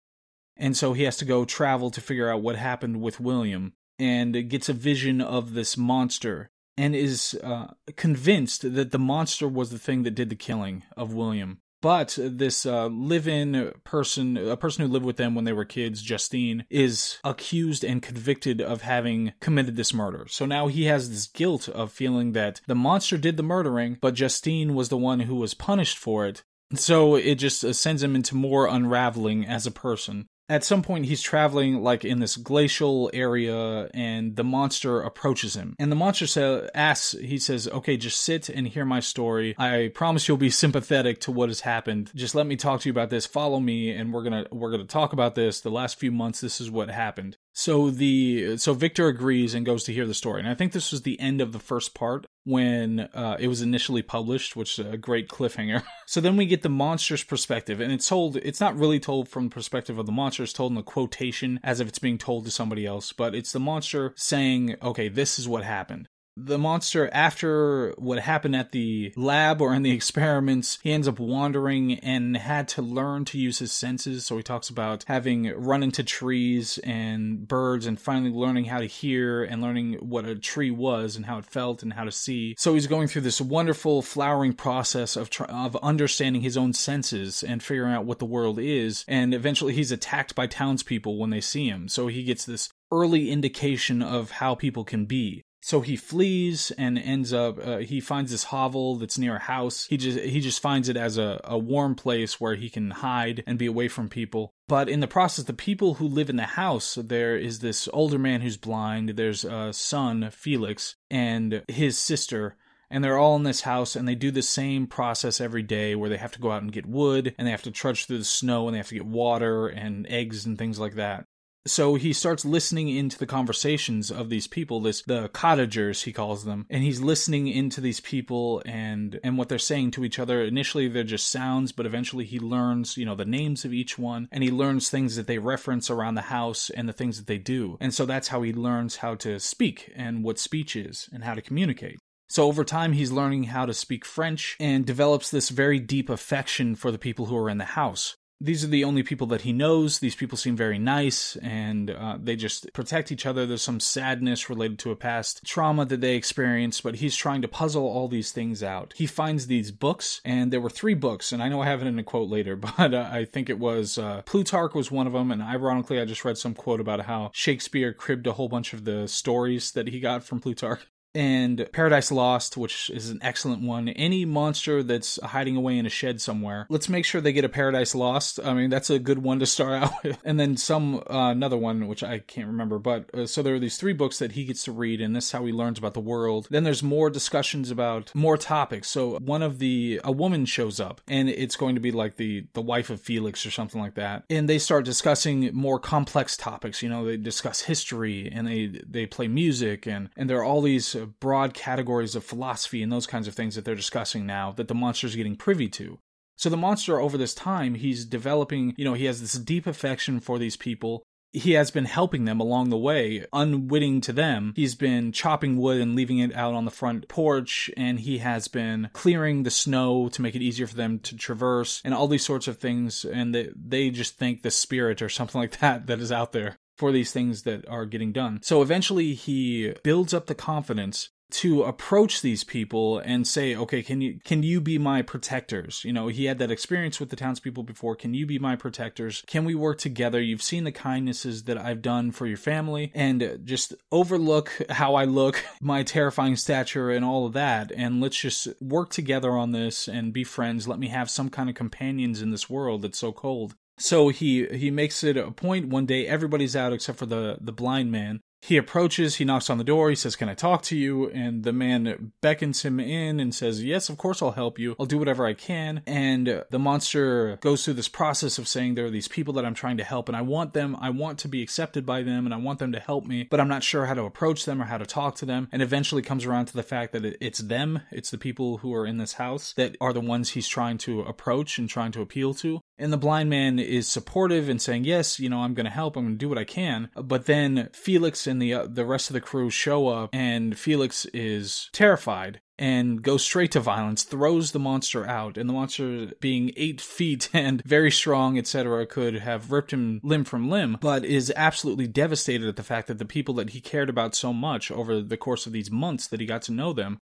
And 0.58 0.76
so 0.76 0.93
he 0.93 1.05
has 1.05 1.16
to 1.16 1.25
go 1.25 1.46
travel 1.46 1.90
to 1.90 2.02
figure 2.02 2.28
out 2.28 2.43
what 2.43 2.56
happened 2.56 3.00
with 3.00 3.19
William 3.19 3.73
and 4.00 4.49
gets 4.49 4.69
a 4.69 4.73
vision 4.73 5.20
of 5.20 5.52
this 5.52 5.76
monster 5.76 6.50
and 6.76 6.97
is 6.97 7.38
uh, 7.44 7.69
convinced 7.97 8.75
that 8.75 8.91
the 8.91 8.99
monster 8.99 9.47
was 9.47 9.70
the 9.70 9.79
thing 9.79 10.02
that 10.02 10.14
did 10.14 10.31
the 10.31 10.37
killing 10.37 10.82
of 10.97 11.12
William. 11.12 11.58
But 11.82 12.19
this 12.20 12.67
uh, 12.67 12.87
live-in 12.87 13.73
person, 13.85 14.37
a 14.37 14.56
person 14.56 14.85
who 14.85 14.93
lived 14.93 15.05
with 15.05 15.17
them 15.17 15.35
when 15.35 15.44
they 15.44 15.52
were 15.52 15.64
kids, 15.64 16.02
Justine, 16.02 16.64
is 16.69 17.19
accused 17.25 17.85
and 17.85 18.02
convicted 18.02 18.61
of 18.61 18.82
having 18.82 19.32
committed 19.41 19.76
this 19.76 19.94
murder. 19.94 20.26
So 20.29 20.44
now 20.44 20.67
he 20.67 20.85
has 20.85 21.08
this 21.08 21.26
guilt 21.26 21.69
of 21.70 21.91
feeling 21.91 22.32
that 22.32 22.61
the 22.67 22.75
monster 22.75 23.17
did 23.17 23.38
the 23.38 23.43
murdering, 23.43 23.97
but 24.00 24.14
Justine 24.14 24.75
was 24.75 24.91
the 24.91 24.99
one 24.99 25.20
who 25.20 25.37
was 25.37 25.55
punished 25.55 25.97
for 25.97 26.26
it. 26.26 26.43
So 26.75 27.17
it 27.17 27.37
just 27.37 27.64
uh, 27.64 27.73
sends 27.73 28.02
him 28.02 28.14
into 28.14 28.37
more 28.37 28.67
unraveling 28.67 29.47
as 29.47 29.67
a 29.67 29.73
person 29.73 30.29
at 30.50 30.64
some 30.64 30.82
point 30.82 31.06
he's 31.06 31.23
traveling 31.23 31.82
like 31.82 32.05
in 32.05 32.20
this 32.20 32.37
glacial 32.37 33.11
area 33.14 33.88
and 33.94 34.37
the 34.37 34.44
monster 34.44 35.00
approaches 35.00 35.55
him. 35.55 35.76
And 35.79 35.91
the 35.91 35.97
monster 35.97 36.26
sa- 36.26 36.67
asks 36.75 37.12
he 37.12 37.38
says 37.38 37.69
okay 37.69 37.97
just 37.97 38.20
sit 38.20 38.49
and 38.49 38.67
hear 38.69 38.85
my 38.85 39.00
story. 39.00 39.55
I 39.58 39.91
promise 39.94 40.29
you'll 40.29 40.37
be 40.37 40.50
sympathetic 40.50 41.20
to 41.20 41.32
what 41.32 41.49
has 41.49 41.61
happened. 41.61 42.11
Just 42.14 42.35
let 42.35 42.47
me 42.47 42.56
talk 42.56 42.81
to 42.81 42.88
you 42.88 42.93
about 42.93 43.11
this. 43.11 43.26
Follow 43.26 43.61
me 43.61 43.91
and 43.93 44.12
we're 44.12 44.25
gonna 44.25 44.47
we're 44.50 44.70
gonna 44.70 44.85
talk 44.85 45.12
about 45.12 45.35
this. 45.35 45.61
The 45.61 45.70
last 45.70 45.99
few 45.99 46.11
months 46.11 46.41
this 46.41 46.61
is 46.61 46.70
what 46.70 46.91
happened 46.91 47.37
so 47.52 47.91
the 47.91 48.56
so 48.56 48.75
Victor 48.75 49.08
agrees 49.08 49.55
and 49.55 49.67
goes 49.67 49.85
to 49.85 49.93
hear 49.93 50.06
the 50.06 50.14
story, 50.14 50.41
and 50.41 50.49
I 50.49 50.55
think 50.55 50.73
this 50.73 50.93
was 50.93 51.02
the 51.02 51.19
end 51.20 51.41
of 51.41 51.52
the 51.52 51.58
first 51.58 51.94
part 51.94 52.26
when 52.44 53.00
uh, 53.00 53.37
it 53.38 53.49
was 53.49 53.61
initially 53.61 54.02
published, 54.02 54.56
which 54.56 54.79
is 54.79 54.87
a 54.87 54.97
great 54.97 55.29
cliffhanger. 55.29 55.82
so 56.06 56.20
then 56.20 56.37
we 56.37 56.47
get 56.47 56.62
the 56.62 56.69
monster's 56.69 57.25
perspective, 57.25 57.81
and 57.81 57.93
it's 57.93 58.08
told. 58.08 58.37
It's 58.37 58.61
not 58.61 58.79
really 58.79 59.00
told 59.00 59.29
from 59.29 59.49
the 59.49 59.55
perspective 59.55 59.99
of 59.99 60.06
the 60.06 60.12
monster; 60.12 60.44
it's 60.44 60.52
told 60.52 60.73
in 60.73 60.79
a 60.79 60.82
quotation 60.82 61.58
as 61.62 61.81
if 61.81 61.88
it's 61.88 61.99
being 61.99 62.19
told 62.19 62.44
to 62.44 62.50
somebody 62.50 62.87
else. 62.87 63.12
But 63.12 63.35
it's 63.35 63.52
the 63.52 63.61
monster 63.61 64.14
saying, 64.17 64.76
"Okay, 64.82 65.08
this 65.08 65.38
is 65.38 65.49
what 65.49 65.64
happened." 65.64 66.08
The 66.44 66.58
monster, 66.58 67.08
after 67.12 67.92
what 67.98 68.19
happened 68.19 68.56
at 68.56 68.72
the 68.72 69.12
lab 69.16 69.60
or 69.60 69.75
in 69.75 69.82
the 69.82 69.90
experiments, 70.00 70.78
he 70.82 70.92
ends 70.92 71.08
up 71.08 71.19
wandering 71.19 71.98
and 72.00 72.37
had 72.37 72.69
to 72.69 72.82
learn 72.82 73.25
to 73.26 73.38
use 73.38 73.58
his 73.58 73.72
senses. 73.72 74.26
So 74.26 74.37
he 74.37 74.42
talks 74.42 74.69
about 74.69 75.04
having 75.06 75.52
run 75.56 75.82
into 75.82 76.02
trees 76.02 76.78
and 76.78 77.46
birds 77.46 77.87
and 77.87 78.00
finally 78.00 78.31
learning 78.31 78.66
how 78.66 78.78
to 78.78 78.87
hear 78.87 79.44
and 79.44 79.62
learning 79.62 79.94
what 79.94 80.26
a 80.26 80.34
tree 80.34 80.70
was 80.70 81.16
and 81.16 81.26
how 81.26 81.38
it 81.38 81.46
felt 81.46 81.82
and 81.82 81.92
how 81.92 82.04
to 82.04 82.12
see. 82.12 82.54
So 82.58 82.75
he's 82.75 82.87
going 82.87 83.08
through 83.08 83.22
this 83.22 83.40
wonderful 83.40 84.02
flowering 84.02 84.52
process 84.52 85.16
of 85.16 85.31
tr- 85.31 85.44
of 85.44 85.76
understanding 85.76 86.42
his 86.42 86.56
own 86.56 86.72
senses 86.72 87.42
and 87.42 87.62
figuring 87.62 87.92
out 87.92 88.04
what 88.04 88.19
the 88.19 88.25
world 88.26 88.58
is. 88.58 89.04
And 89.08 89.34
eventually 89.34 89.75
he's 89.75 89.92
attacked 89.92 90.34
by 90.34 90.46
townspeople 90.46 91.19
when 91.19 91.31
they 91.31 91.40
see 91.40 91.69
him. 91.69 91.88
So 91.88 92.06
he 92.06 92.22
gets 92.22 92.44
this 92.44 92.70
early 92.92 93.31
indication 93.31 94.02
of 94.02 94.31
how 94.32 94.54
people 94.54 94.84
can 94.84 95.04
be. 95.04 95.42
So 95.62 95.83
he 95.83 95.97
flees 95.97 96.71
and 96.73 96.99
ends 96.99 97.33
up. 97.33 97.59
Uh, 97.65 97.79
he 97.79 98.01
finds 98.01 98.31
this 98.31 98.45
hovel 98.45 98.97
that's 98.97 99.19
near 99.19 99.37
a 99.37 99.41
house. 99.41 99.87
He 99.87 99.97
just 99.97 100.19
he 100.19 100.41
just 100.41 100.61
finds 100.61 100.89
it 100.89 100.97
as 100.97 101.19
a, 101.19 101.41
a 101.45 101.59
warm 101.59 101.95
place 101.95 102.41
where 102.41 102.55
he 102.55 102.71
can 102.71 102.91
hide 102.91 103.45
and 103.47 103.59
be 103.59 103.67
away 103.67 103.89
from 103.89 104.09
people. 104.09 104.55
But 104.69 104.89
in 104.89 105.01
the 105.01 105.07
process, 105.07 105.45
the 105.45 105.53
people 105.53 105.95
who 105.95 106.07
live 106.07 106.31
in 106.31 106.37
the 106.37 106.45
house, 106.45 106.95
there 106.95 107.37
is 107.37 107.59
this 107.59 107.89
older 107.93 108.19
man 108.19 108.41
who's 108.41 108.57
blind. 108.57 109.11
There's 109.11 109.45
a 109.45 109.73
son, 109.73 110.31
Felix, 110.31 110.97
and 111.11 111.62
his 111.69 111.99
sister 111.99 112.57
and 112.91 113.05
they're 113.05 113.19
all 113.19 113.37
in 113.37 113.45
this 113.45 113.61
house 113.62 113.95
and 113.95 114.07
they 114.07 114.15
do 114.15 114.31
the 114.31 114.43
same 114.43 114.87
process 114.87 115.41
every 115.41 115.62
day 115.62 115.95
where 115.95 116.11
they 116.11 116.17
have 116.17 116.33
to 116.33 116.41
go 116.41 116.51
out 116.51 116.62
and 116.62 116.73
get 116.73 116.87
wood 116.87 117.35
and 117.39 117.47
they 117.47 117.53
have 117.53 117.62
to 117.62 117.71
trudge 117.71 118.07
through 118.07 118.19
the 118.19 118.25
snow 118.25 118.67
and 118.67 118.75
they 118.75 118.79
have 118.79 118.89
to 118.89 118.95
get 118.95 119.07
water 119.07 119.69
and 119.69 120.07
eggs 120.09 120.45
and 120.45 120.59
things 120.59 120.79
like 120.79 120.95
that 120.95 121.27
so 121.67 121.95
he 121.95 122.12
starts 122.12 122.45
listening 122.45 122.89
into 122.89 123.19
the 123.19 123.27
conversations 123.27 124.11
of 124.11 124.31
these 124.31 124.47
people 124.47 124.81
this 124.81 125.03
the 125.03 125.29
cottagers 125.29 126.03
he 126.03 126.12
calls 126.12 126.45
them. 126.45 126.67
And 126.71 126.83
he's 126.83 127.01
listening 127.01 127.49
into 127.49 127.81
these 127.81 128.01
people 128.01 128.62
and 128.65 129.21
and 129.23 129.37
what 129.37 129.49
they're 129.49 129.59
saying 129.59 129.93
to 129.93 130.05
each 130.05 130.19
other. 130.19 130.43
Initially 130.43 130.89
they're 130.89 131.05
just 131.05 131.31
sounds 131.31 131.73
but 131.73 131.87
eventually 131.87 132.25
he 132.25 132.39
learns 132.39 132.97
you 132.97 133.05
know 133.05 133.15
the 133.15 133.25
names 133.25 133.65
of 133.65 133.75
each 133.75 133.99
one. 133.99 134.29
And 134.33 134.43
he 134.43 134.51
learns 134.51 134.89
things 134.89 135.17
that 135.17 135.27
they 135.27 135.39
reference 135.39 135.91
around 135.91 136.15
the 136.15 136.23
house 136.23 136.71
and 136.71 136.89
the 136.89 136.95
things 136.95 137.19
that 137.19 137.27
they 137.27 137.39
do. 137.39 137.77
And 137.81 137.93
so 137.93 138.07
that's 138.07 138.29
how 138.29 138.43
he 138.43 138.53
learns 138.53 138.97
how 138.97 139.15
to 139.17 139.39
speak 139.39 139.93
and 139.95 140.25
what 140.25 140.39
speech 140.39 140.77
is 140.77 141.09
and 141.12 141.25
how 141.25 141.35
to 141.35 141.43
communicate. 141.43 141.99
So 142.29 142.47
over 142.47 142.62
time, 142.62 142.93
he's 142.93 143.11
learning 143.11 143.45
how 143.45 143.67
to 143.67 143.75
speak 143.75 144.05
French 144.05 144.57
and 144.61 144.87
develops 144.87 145.33
this 145.33 145.49
very 145.49 145.81
deep 145.81 146.09
affection 146.09 146.77
for 146.77 146.93
the 146.93 146.99
people 146.99 147.27
who 147.27 147.37
are 147.37 147.51
in 147.51 147.59
the 147.59 147.65
house 147.65 148.15
these 148.40 148.64
are 148.64 148.69
the 148.69 148.84
only 148.84 149.02
people 149.02 149.26
that 149.28 149.42
he 149.42 149.52
knows. 149.52 149.98
These 149.98 150.14
people 150.14 150.38
seem 150.38 150.56
very 150.56 150.78
nice 150.78 151.37
and 151.37 151.90
uh, 151.90 152.16
they 152.19 152.37
just 152.37 152.72
protect 152.72 153.12
each 153.12 153.26
other. 153.26 153.44
There's 153.44 153.60
some 153.60 153.81
sadness 153.81 154.48
related 154.48 154.78
to 154.81 154.90
a 154.90 154.96
past 154.96 155.44
trauma 155.44 155.84
that 155.84 156.00
they 156.00 156.16
experienced, 156.16 156.82
but 156.82 156.96
he's 156.96 157.14
trying 157.14 157.42
to 157.42 157.48
puzzle 157.48 157.84
all 157.84 158.08
these 158.08 158.32
things 158.32 158.62
out. 158.62 158.94
He 158.96 159.06
finds 159.06 159.46
these 159.46 159.70
books, 159.70 160.22
and 160.25 160.50
there 160.50 160.60
were 160.60 160.70
three 160.70 160.94
books, 160.94 161.32
and 161.32 161.42
I 161.42 161.48
know 161.48 161.60
I 161.60 161.66
have 161.66 161.82
it 161.82 161.87
in 161.87 161.98
a 161.98 162.02
quote 162.02 162.31
later, 162.31 162.56
but 162.78 162.94
uh, 162.94 163.08
I 163.12 163.26
think 163.26 163.50
it 163.50 163.58
was 163.58 163.98
uh, 163.98 164.22
Plutarch 164.22 164.75
was 164.75 164.90
one 164.90 165.06
of 165.06 165.12
them, 165.12 165.31
and 165.31 165.42
ironically, 165.42 166.00
I 166.00 166.06
just 166.06 166.25
read 166.25 166.38
some 166.38 166.54
quote 166.54 166.81
about 166.81 167.02
how 167.02 167.31
Shakespeare 167.34 167.92
cribbed 167.92 168.26
a 168.26 168.32
whole 168.32 168.48
bunch 168.48 168.72
of 168.72 168.84
the 168.84 169.06
stories 169.06 169.72
that 169.72 169.88
he 169.88 170.00
got 170.00 170.25
from 170.25 170.40
Plutarch 170.40 170.87
and 171.15 171.69
Paradise 171.73 172.12
Lost, 172.12 172.57
which 172.57 172.91
is 172.91 173.11
an 173.11 173.19
excellent 173.23 173.62
one. 173.62 173.89
Any 173.89 174.25
monster 174.25 174.83
that's 174.83 175.19
hiding 175.23 175.57
away 175.57 175.79
in 175.79 175.87
a 175.87 175.91
shed 175.91 176.21
somewhere, 176.21 176.67
let's 176.69 176.89
make 176.89 177.05
sure 177.05 177.21
they 177.21 177.33
get 177.33 177.45
a 177.45 177.49
Paradise 177.49 177.95
Lost. 177.95 178.39
I 178.43 178.55
mean, 178.55 178.71
that's 178.71 178.91
a 178.91 178.99
good 178.99 179.19
one 179.19 179.40
to 179.40 179.47
start 179.47 179.73
out 179.83 179.93
with. 180.05 180.19
And 180.25 180.38
then 180.38 180.57
some, 180.57 180.97
uh, 181.11 181.31
another 181.31 181.57
one, 181.57 181.88
which 181.88 182.02
I 182.02 182.21
can't 182.21 182.47
remember. 182.47 182.79
But 182.79 183.12
uh, 183.14 183.26
so 183.26 183.43
there 183.43 183.55
are 183.55 183.59
these 183.59 183.76
three 183.76 183.93
books 183.93 184.19
that 184.19 184.33
he 184.33 184.45
gets 184.45 184.64
to 184.64 184.73
read, 184.73 185.00
and 185.00 185.14
this 185.14 185.26
is 185.26 185.33
how 185.33 185.45
he 185.45 185.52
learns 185.52 185.79
about 185.79 185.95
the 185.95 186.00
world. 186.00 186.47
Then 186.50 186.64
there's 186.64 186.83
more 186.83 187.11
discussions 187.11 187.71
about 187.71 188.14
more 188.14 188.37
topics. 188.37 188.88
So 188.88 189.19
one 189.19 189.43
of 189.43 189.59
the, 189.59 190.00
a 190.05 190.12
woman 190.12 190.45
shows 190.45 190.81
up, 190.81 191.00
and 191.09 191.29
it's 191.29 191.57
going 191.57 191.75
to 191.75 191.81
be 191.81 191.93
like 191.93 192.17
the, 192.17 192.47
the 192.52 192.62
wife 192.62 192.90
of 192.90 193.00
Felix 193.00 193.45
or 193.45 193.50
something 193.50 193.81
like 193.81 193.95
that. 193.95 194.25
And 194.31 194.49
they 194.49 194.59
start 194.59 194.85
discussing 194.85 195.50
more 195.52 195.79
complex 195.79 196.37
topics. 196.37 196.83
You 196.83 196.88
know, 196.88 197.05
they 197.05 197.17
discuss 197.17 197.62
history 197.62 198.31
and 198.33 198.47
they, 198.47 198.67
they 198.67 199.07
play 199.07 199.29
music, 199.29 199.87
and, 199.87 200.11
and 200.17 200.31
there 200.31 200.38
are 200.38 200.45
all 200.45 200.62
these 200.62 200.95
broad 201.07 201.54
categories 201.54 202.14
of 202.14 202.25
philosophy 202.25 202.83
and 202.83 202.90
those 202.90 203.07
kinds 203.07 203.28
of 203.28 203.35
things 203.35 203.54
that 203.54 203.64
they're 203.64 203.75
discussing 203.75 204.26
now 204.26 204.52
that 204.52 204.69
the 204.69 204.75
monster 204.75 205.07
is 205.07 205.16
getting 205.16 205.37
privy 205.37 205.69
to. 205.69 205.99
So 206.37 206.49
the 206.49 206.57
monster 206.57 206.99
over 206.99 207.19
this 207.19 207.35
time, 207.35 207.75
he's 207.75 208.07
developing, 208.07 208.75
you 208.78 208.85
know, 208.85 208.95
he 208.95 209.04
has 209.04 209.21
this 209.21 209.35
deep 209.35 209.66
affection 209.66 210.21
for 210.21 210.38
these 210.38 210.57
people. 210.57 211.02
He 211.33 211.52
has 211.52 211.71
been 211.71 211.85
helping 211.85 212.25
them 212.25 212.40
along 212.40 212.71
the 212.71 212.78
way, 212.78 213.26
unwitting 213.33 214.00
to 214.00 214.12
them. 214.12 214.54
He's 214.57 214.75
been 214.75 215.12
chopping 215.12 215.59
wood 215.59 215.80
and 215.80 215.95
leaving 215.95 216.19
it 216.19 216.35
out 216.35 216.54
on 216.54 216.64
the 216.64 216.71
front 216.71 217.09
porch, 217.09 217.71
and 217.76 218.00
he 218.00 218.19
has 218.19 218.49
been 218.49 218.90
clearing 218.95 219.42
the 219.42 219.50
snow 219.50 220.09
to 220.09 220.23
make 220.23 220.35
it 220.35 220.42
easier 220.42 220.66
for 220.66 220.75
them 220.75 220.99
to 221.00 221.16
traverse, 221.16 221.83
and 221.85 221.95
all 221.95 222.09
these 222.09 222.25
sorts 222.25 222.49
of 222.49 222.59
things. 222.59 223.04
And 223.04 223.35
they, 223.35 223.50
they 223.54 223.90
just 223.90 224.16
think 224.16 224.42
the 224.42 224.50
spirit 224.50 225.02
or 225.02 225.09
something 225.09 225.40
like 225.40 225.59
that 225.59 225.87
that 225.87 226.00
is 226.00 226.11
out 226.11 226.33
there 226.33 226.57
for 226.80 226.92
these 226.92 227.12
things 227.12 227.42
that 227.42 227.68
are 227.68 227.84
getting 227.84 228.10
done. 228.10 228.40
So 228.42 228.62
eventually 228.62 229.12
he 229.12 229.75
builds 229.82 230.14
up 230.14 230.26
the 230.26 230.34
confidence 230.34 231.10
to 231.30 231.62
approach 231.62 232.22
these 232.22 232.42
people 232.42 232.99
and 233.00 233.26
say, 233.26 233.54
okay, 233.54 233.82
can 233.82 234.00
you 234.00 234.18
can 234.25 234.42
you 234.42 234.62
be 234.62 234.78
my 234.78 235.02
protectors? 235.02 235.82
You 235.84 235.92
know, 235.92 236.08
he 236.08 236.25
had 236.25 236.38
that 236.38 236.50
experience 236.50 236.99
with 236.99 237.10
the 237.10 237.16
townspeople 237.16 237.64
before. 237.64 237.94
Can 237.96 238.14
you 238.14 238.25
be 238.25 238.38
my 238.38 238.56
protectors? 238.56 239.22
Can 239.26 239.44
we 239.44 239.54
work 239.54 239.78
together? 239.78 240.20
You've 240.22 240.42
seen 240.42 240.64
the 240.64 240.72
kindnesses 240.72 241.44
that 241.44 241.58
I've 241.58 241.82
done 241.82 242.12
for 242.12 242.26
your 242.26 242.38
family, 242.38 242.90
and 242.94 243.40
just 243.44 243.75
overlook 243.92 244.50
how 244.70 244.94
I 244.94 245.04
look, 245.04 245.44
my 245.60 245.82
terrifying 245.82 246.37
stature, 246.37 246.90
and 246.90 247.04
all 247.04 247.26
of 247.26 247.34
that, 247.34 247.70
and 247.76 248.00
let's 248.00 248.18
just 248.18 248.49
work 248.60 248.88
together 248.88 249.32
on 249.32 249.52
this 249.52 249.87
and 249.87 250.14
be 250.14 250.25
friends. 250.25 250.66
Let 250.66 250.78
me 250.78 250.88
have 250.88 251.10
some 251.10 251.28
kind 251.28 251.50
of 251.50 251.54
companions 251.54 252.22
in 252.22 252.30
this 252.30 252.49
world 252.49 252.82
that's 252.82 252.99
so 252.99 253.12
cold. 253.12 253.54
So 253.80 254.08
he 254.08 254.46
he 254.46 254.70
makes 254.70 255.02
it 255.02 255.16
a 255.16 255.30
point 255.30 255.68
one 255.68 255.87
day 255.87 256.06
everybody's 256.06 256.54
out 256.54 256.72
except 256.72 256.99
for 256.99 257.06
the 257.06 257.38
the 257.40 257.52
blind 257.52 257.90
man 257.90 258.20
he 258.42 258.56
approaches, 258.56 259.16
he 259.16 259.25
knocks 259.25 259.50
on 259.50 259.58
the 259.58 259.64
door, 259.64 259.90
he 259.90 259.96
says, 259.96 260.16
Can 260.16 260.28
I 260.28 260.34
talk 260.34 260.62
to 260.62 260.76
you? 260.76 261.10
And 261.10 261.44
the 261.44 261.52
man 261.52 262.12
beckons 262.22 262.62
him 262.62 262.80
in 262.80 263.20
and 263.20 263.34
says, 263.34 263.62
Yes, 263.62 263.88
of 263.88 263.99
course 263.99 264.22
I'll 264.22 264.30
help 264.30 264.58
you. 264.58 264.75
I'll 264.80 264.87
do 264.87 264.99
whatever 264.99 265.26
I 265.26 265.34
can. 265.34 265.82
And 265.87 266.44
the 266.50 266.58
monster 266.58 267.37
goes 267.42 267.64
through 267.64 267.75
this 267.75 267.88
process 267.88 268.38
of 268.38 268.49
saying, 268.49 268.75
There 268.75 268.87
are 268.87 268.90
these 268.90 269.08
people 269.08 269.34
that 269.34 269.44
I'm 269.44 269.54
trying 269.54 269.76
to 269.76 269.84
help, 269.84 270.08
and 270.08 270.16
I 270.16 270.22
want 270.22 270.54
them, 270.54 270.76
I 270.80 270.90
want 270.90 271.18
to 271.20 271.28
be 271.28 271.42
accepted 271.42 271.84
by 271.84 272.02
them, 272.02 272.25
and 272.25 272.32
I 272.32 272.38
want 272.38 272.58
them 272.58 272.72
to 272.72 272.80
help 272.80 273.04
me, 273.04 273.28
but 273.30 273.40
I'm 273.40 273.49
not 273.49 273.62
sure 273.62 273.87
how 273.87 273.94
to 273.94 274.04
approach 274.04 274.46
them 274.46 274.62
or 274.62 274.64
how 274.64 274.78
to 274.78 274.87
talk 274.87 275.16
to 275.16 275.26
them. 275.26 275.49
And 275.52 275.60
eventually 275.60 276.02
comes 276.02 276.25
around 276.25 276.46
to 276.46 276.54
the 276.54 276.62
fact 276.62 276.92
that 276.92 277.04
it's 277.20 277.40
them, 277.40 277.82
it's 277.90 278.10
the 278.10 278.18
people 278.18 278.58
who 278.58 278.75
are 278.75 278.87
in 278.87 278.96
this 278.96 279.14
house 279.14 279.52
that 279.54 279.76
are 279.80 279.92
the 279.92 280.00
ones 280.00 280.30
he's 280.30 280.49
trying 280.49 280.78
to 280.78 281.00
approach 281.02 281.58
and 281.58 281.68
trying 281.68 281.92
to 281.92 282.00
appeal 282.00 282.32
to. 282.34 282.60
And 282.80 282.92
the 282.92 282.96
blind 282.96 283.28
man 283.28 283.58
is 283.58 283.87
supportive 283.87 284.49
and 284.49 284.60
saying, 284.60 284.84
Yes, 284.84 285.20
you 285.20 285.28
know, 285.28 285.40
I'm 285.40 285.54
going 285.54 285.66
to 285.66 285.70
help, 285.70 285.96
I'm 285.96 286.04
going 286.04 286.14
to 286.14 286.18
do 286.18 286.28
what 286.30 286.38
I 286.38 286.44
can. 286.44 286.88
But 286.96 287.26
then 287.26 287.68
Felix 287.72 288.26
and 288.26 288.40
the 288.40 288.54
uh, 288.54 288.66
the 288.66 288.87
rest 288.87 289.10
of 289.10 289.14
the 289.14 289.20
crew 289.20 289.50
show 289.50 289.88
up, 289.88 290.10
and 290.14 290.58
Felix 290.58 291.04
is 291.12 291.68
terrified 291.72 292.40
and 292.58 293.02
goes 293.02 293.22
straight 293.22 293.50
to 293.52 293.60
violence, 293.60 294.04
throws 294.04 294.52
the 294.52 294.58
monster 294.58 295.06
out, 295.06 295.38
and 295.38 295.49
the 295.49 295.52
monster, 295.54 296.12
being 296.20 296.52
eight 296.56 296.80
feet 296.99 297.28
and 297.32 297.62
very 297.64 297.90
strong, 297.90 298.38
etc., 298.38 298.87
could 298.87 299.14
have 299.14 299.50
ripped 299.50 299.72
him 299.72 300.00
limb 300.02 300.25
from 300.25 300.50
limb, 300.50 300.76
but 300.80 301.04
is 301.04 301.32
absolutely 301.37 301.87
devastated 301.87 302.49
at 302.49 302.56
the 302.56 302.62
fact 302.62 302.87
that 302.88 302.99
the 302.99 303.04
people 303.04 303.34
that 303.34 303.50
he 303.50 303.60
cared 303.60 303.88
about 303.88 304.14
so 304.14 304.32
much 304.32 304.70
over 304.70 305.00
the 305.00 305.16
course 305.16 305.46
of 305.46 305.52
these 305.52 305.70
months 305.70 306.06
that 306.06 306.20
he 306.20 306.26
got 306.26 306.42
to 306.42 306.52
know 306.52 306.72
them 306.72 306.99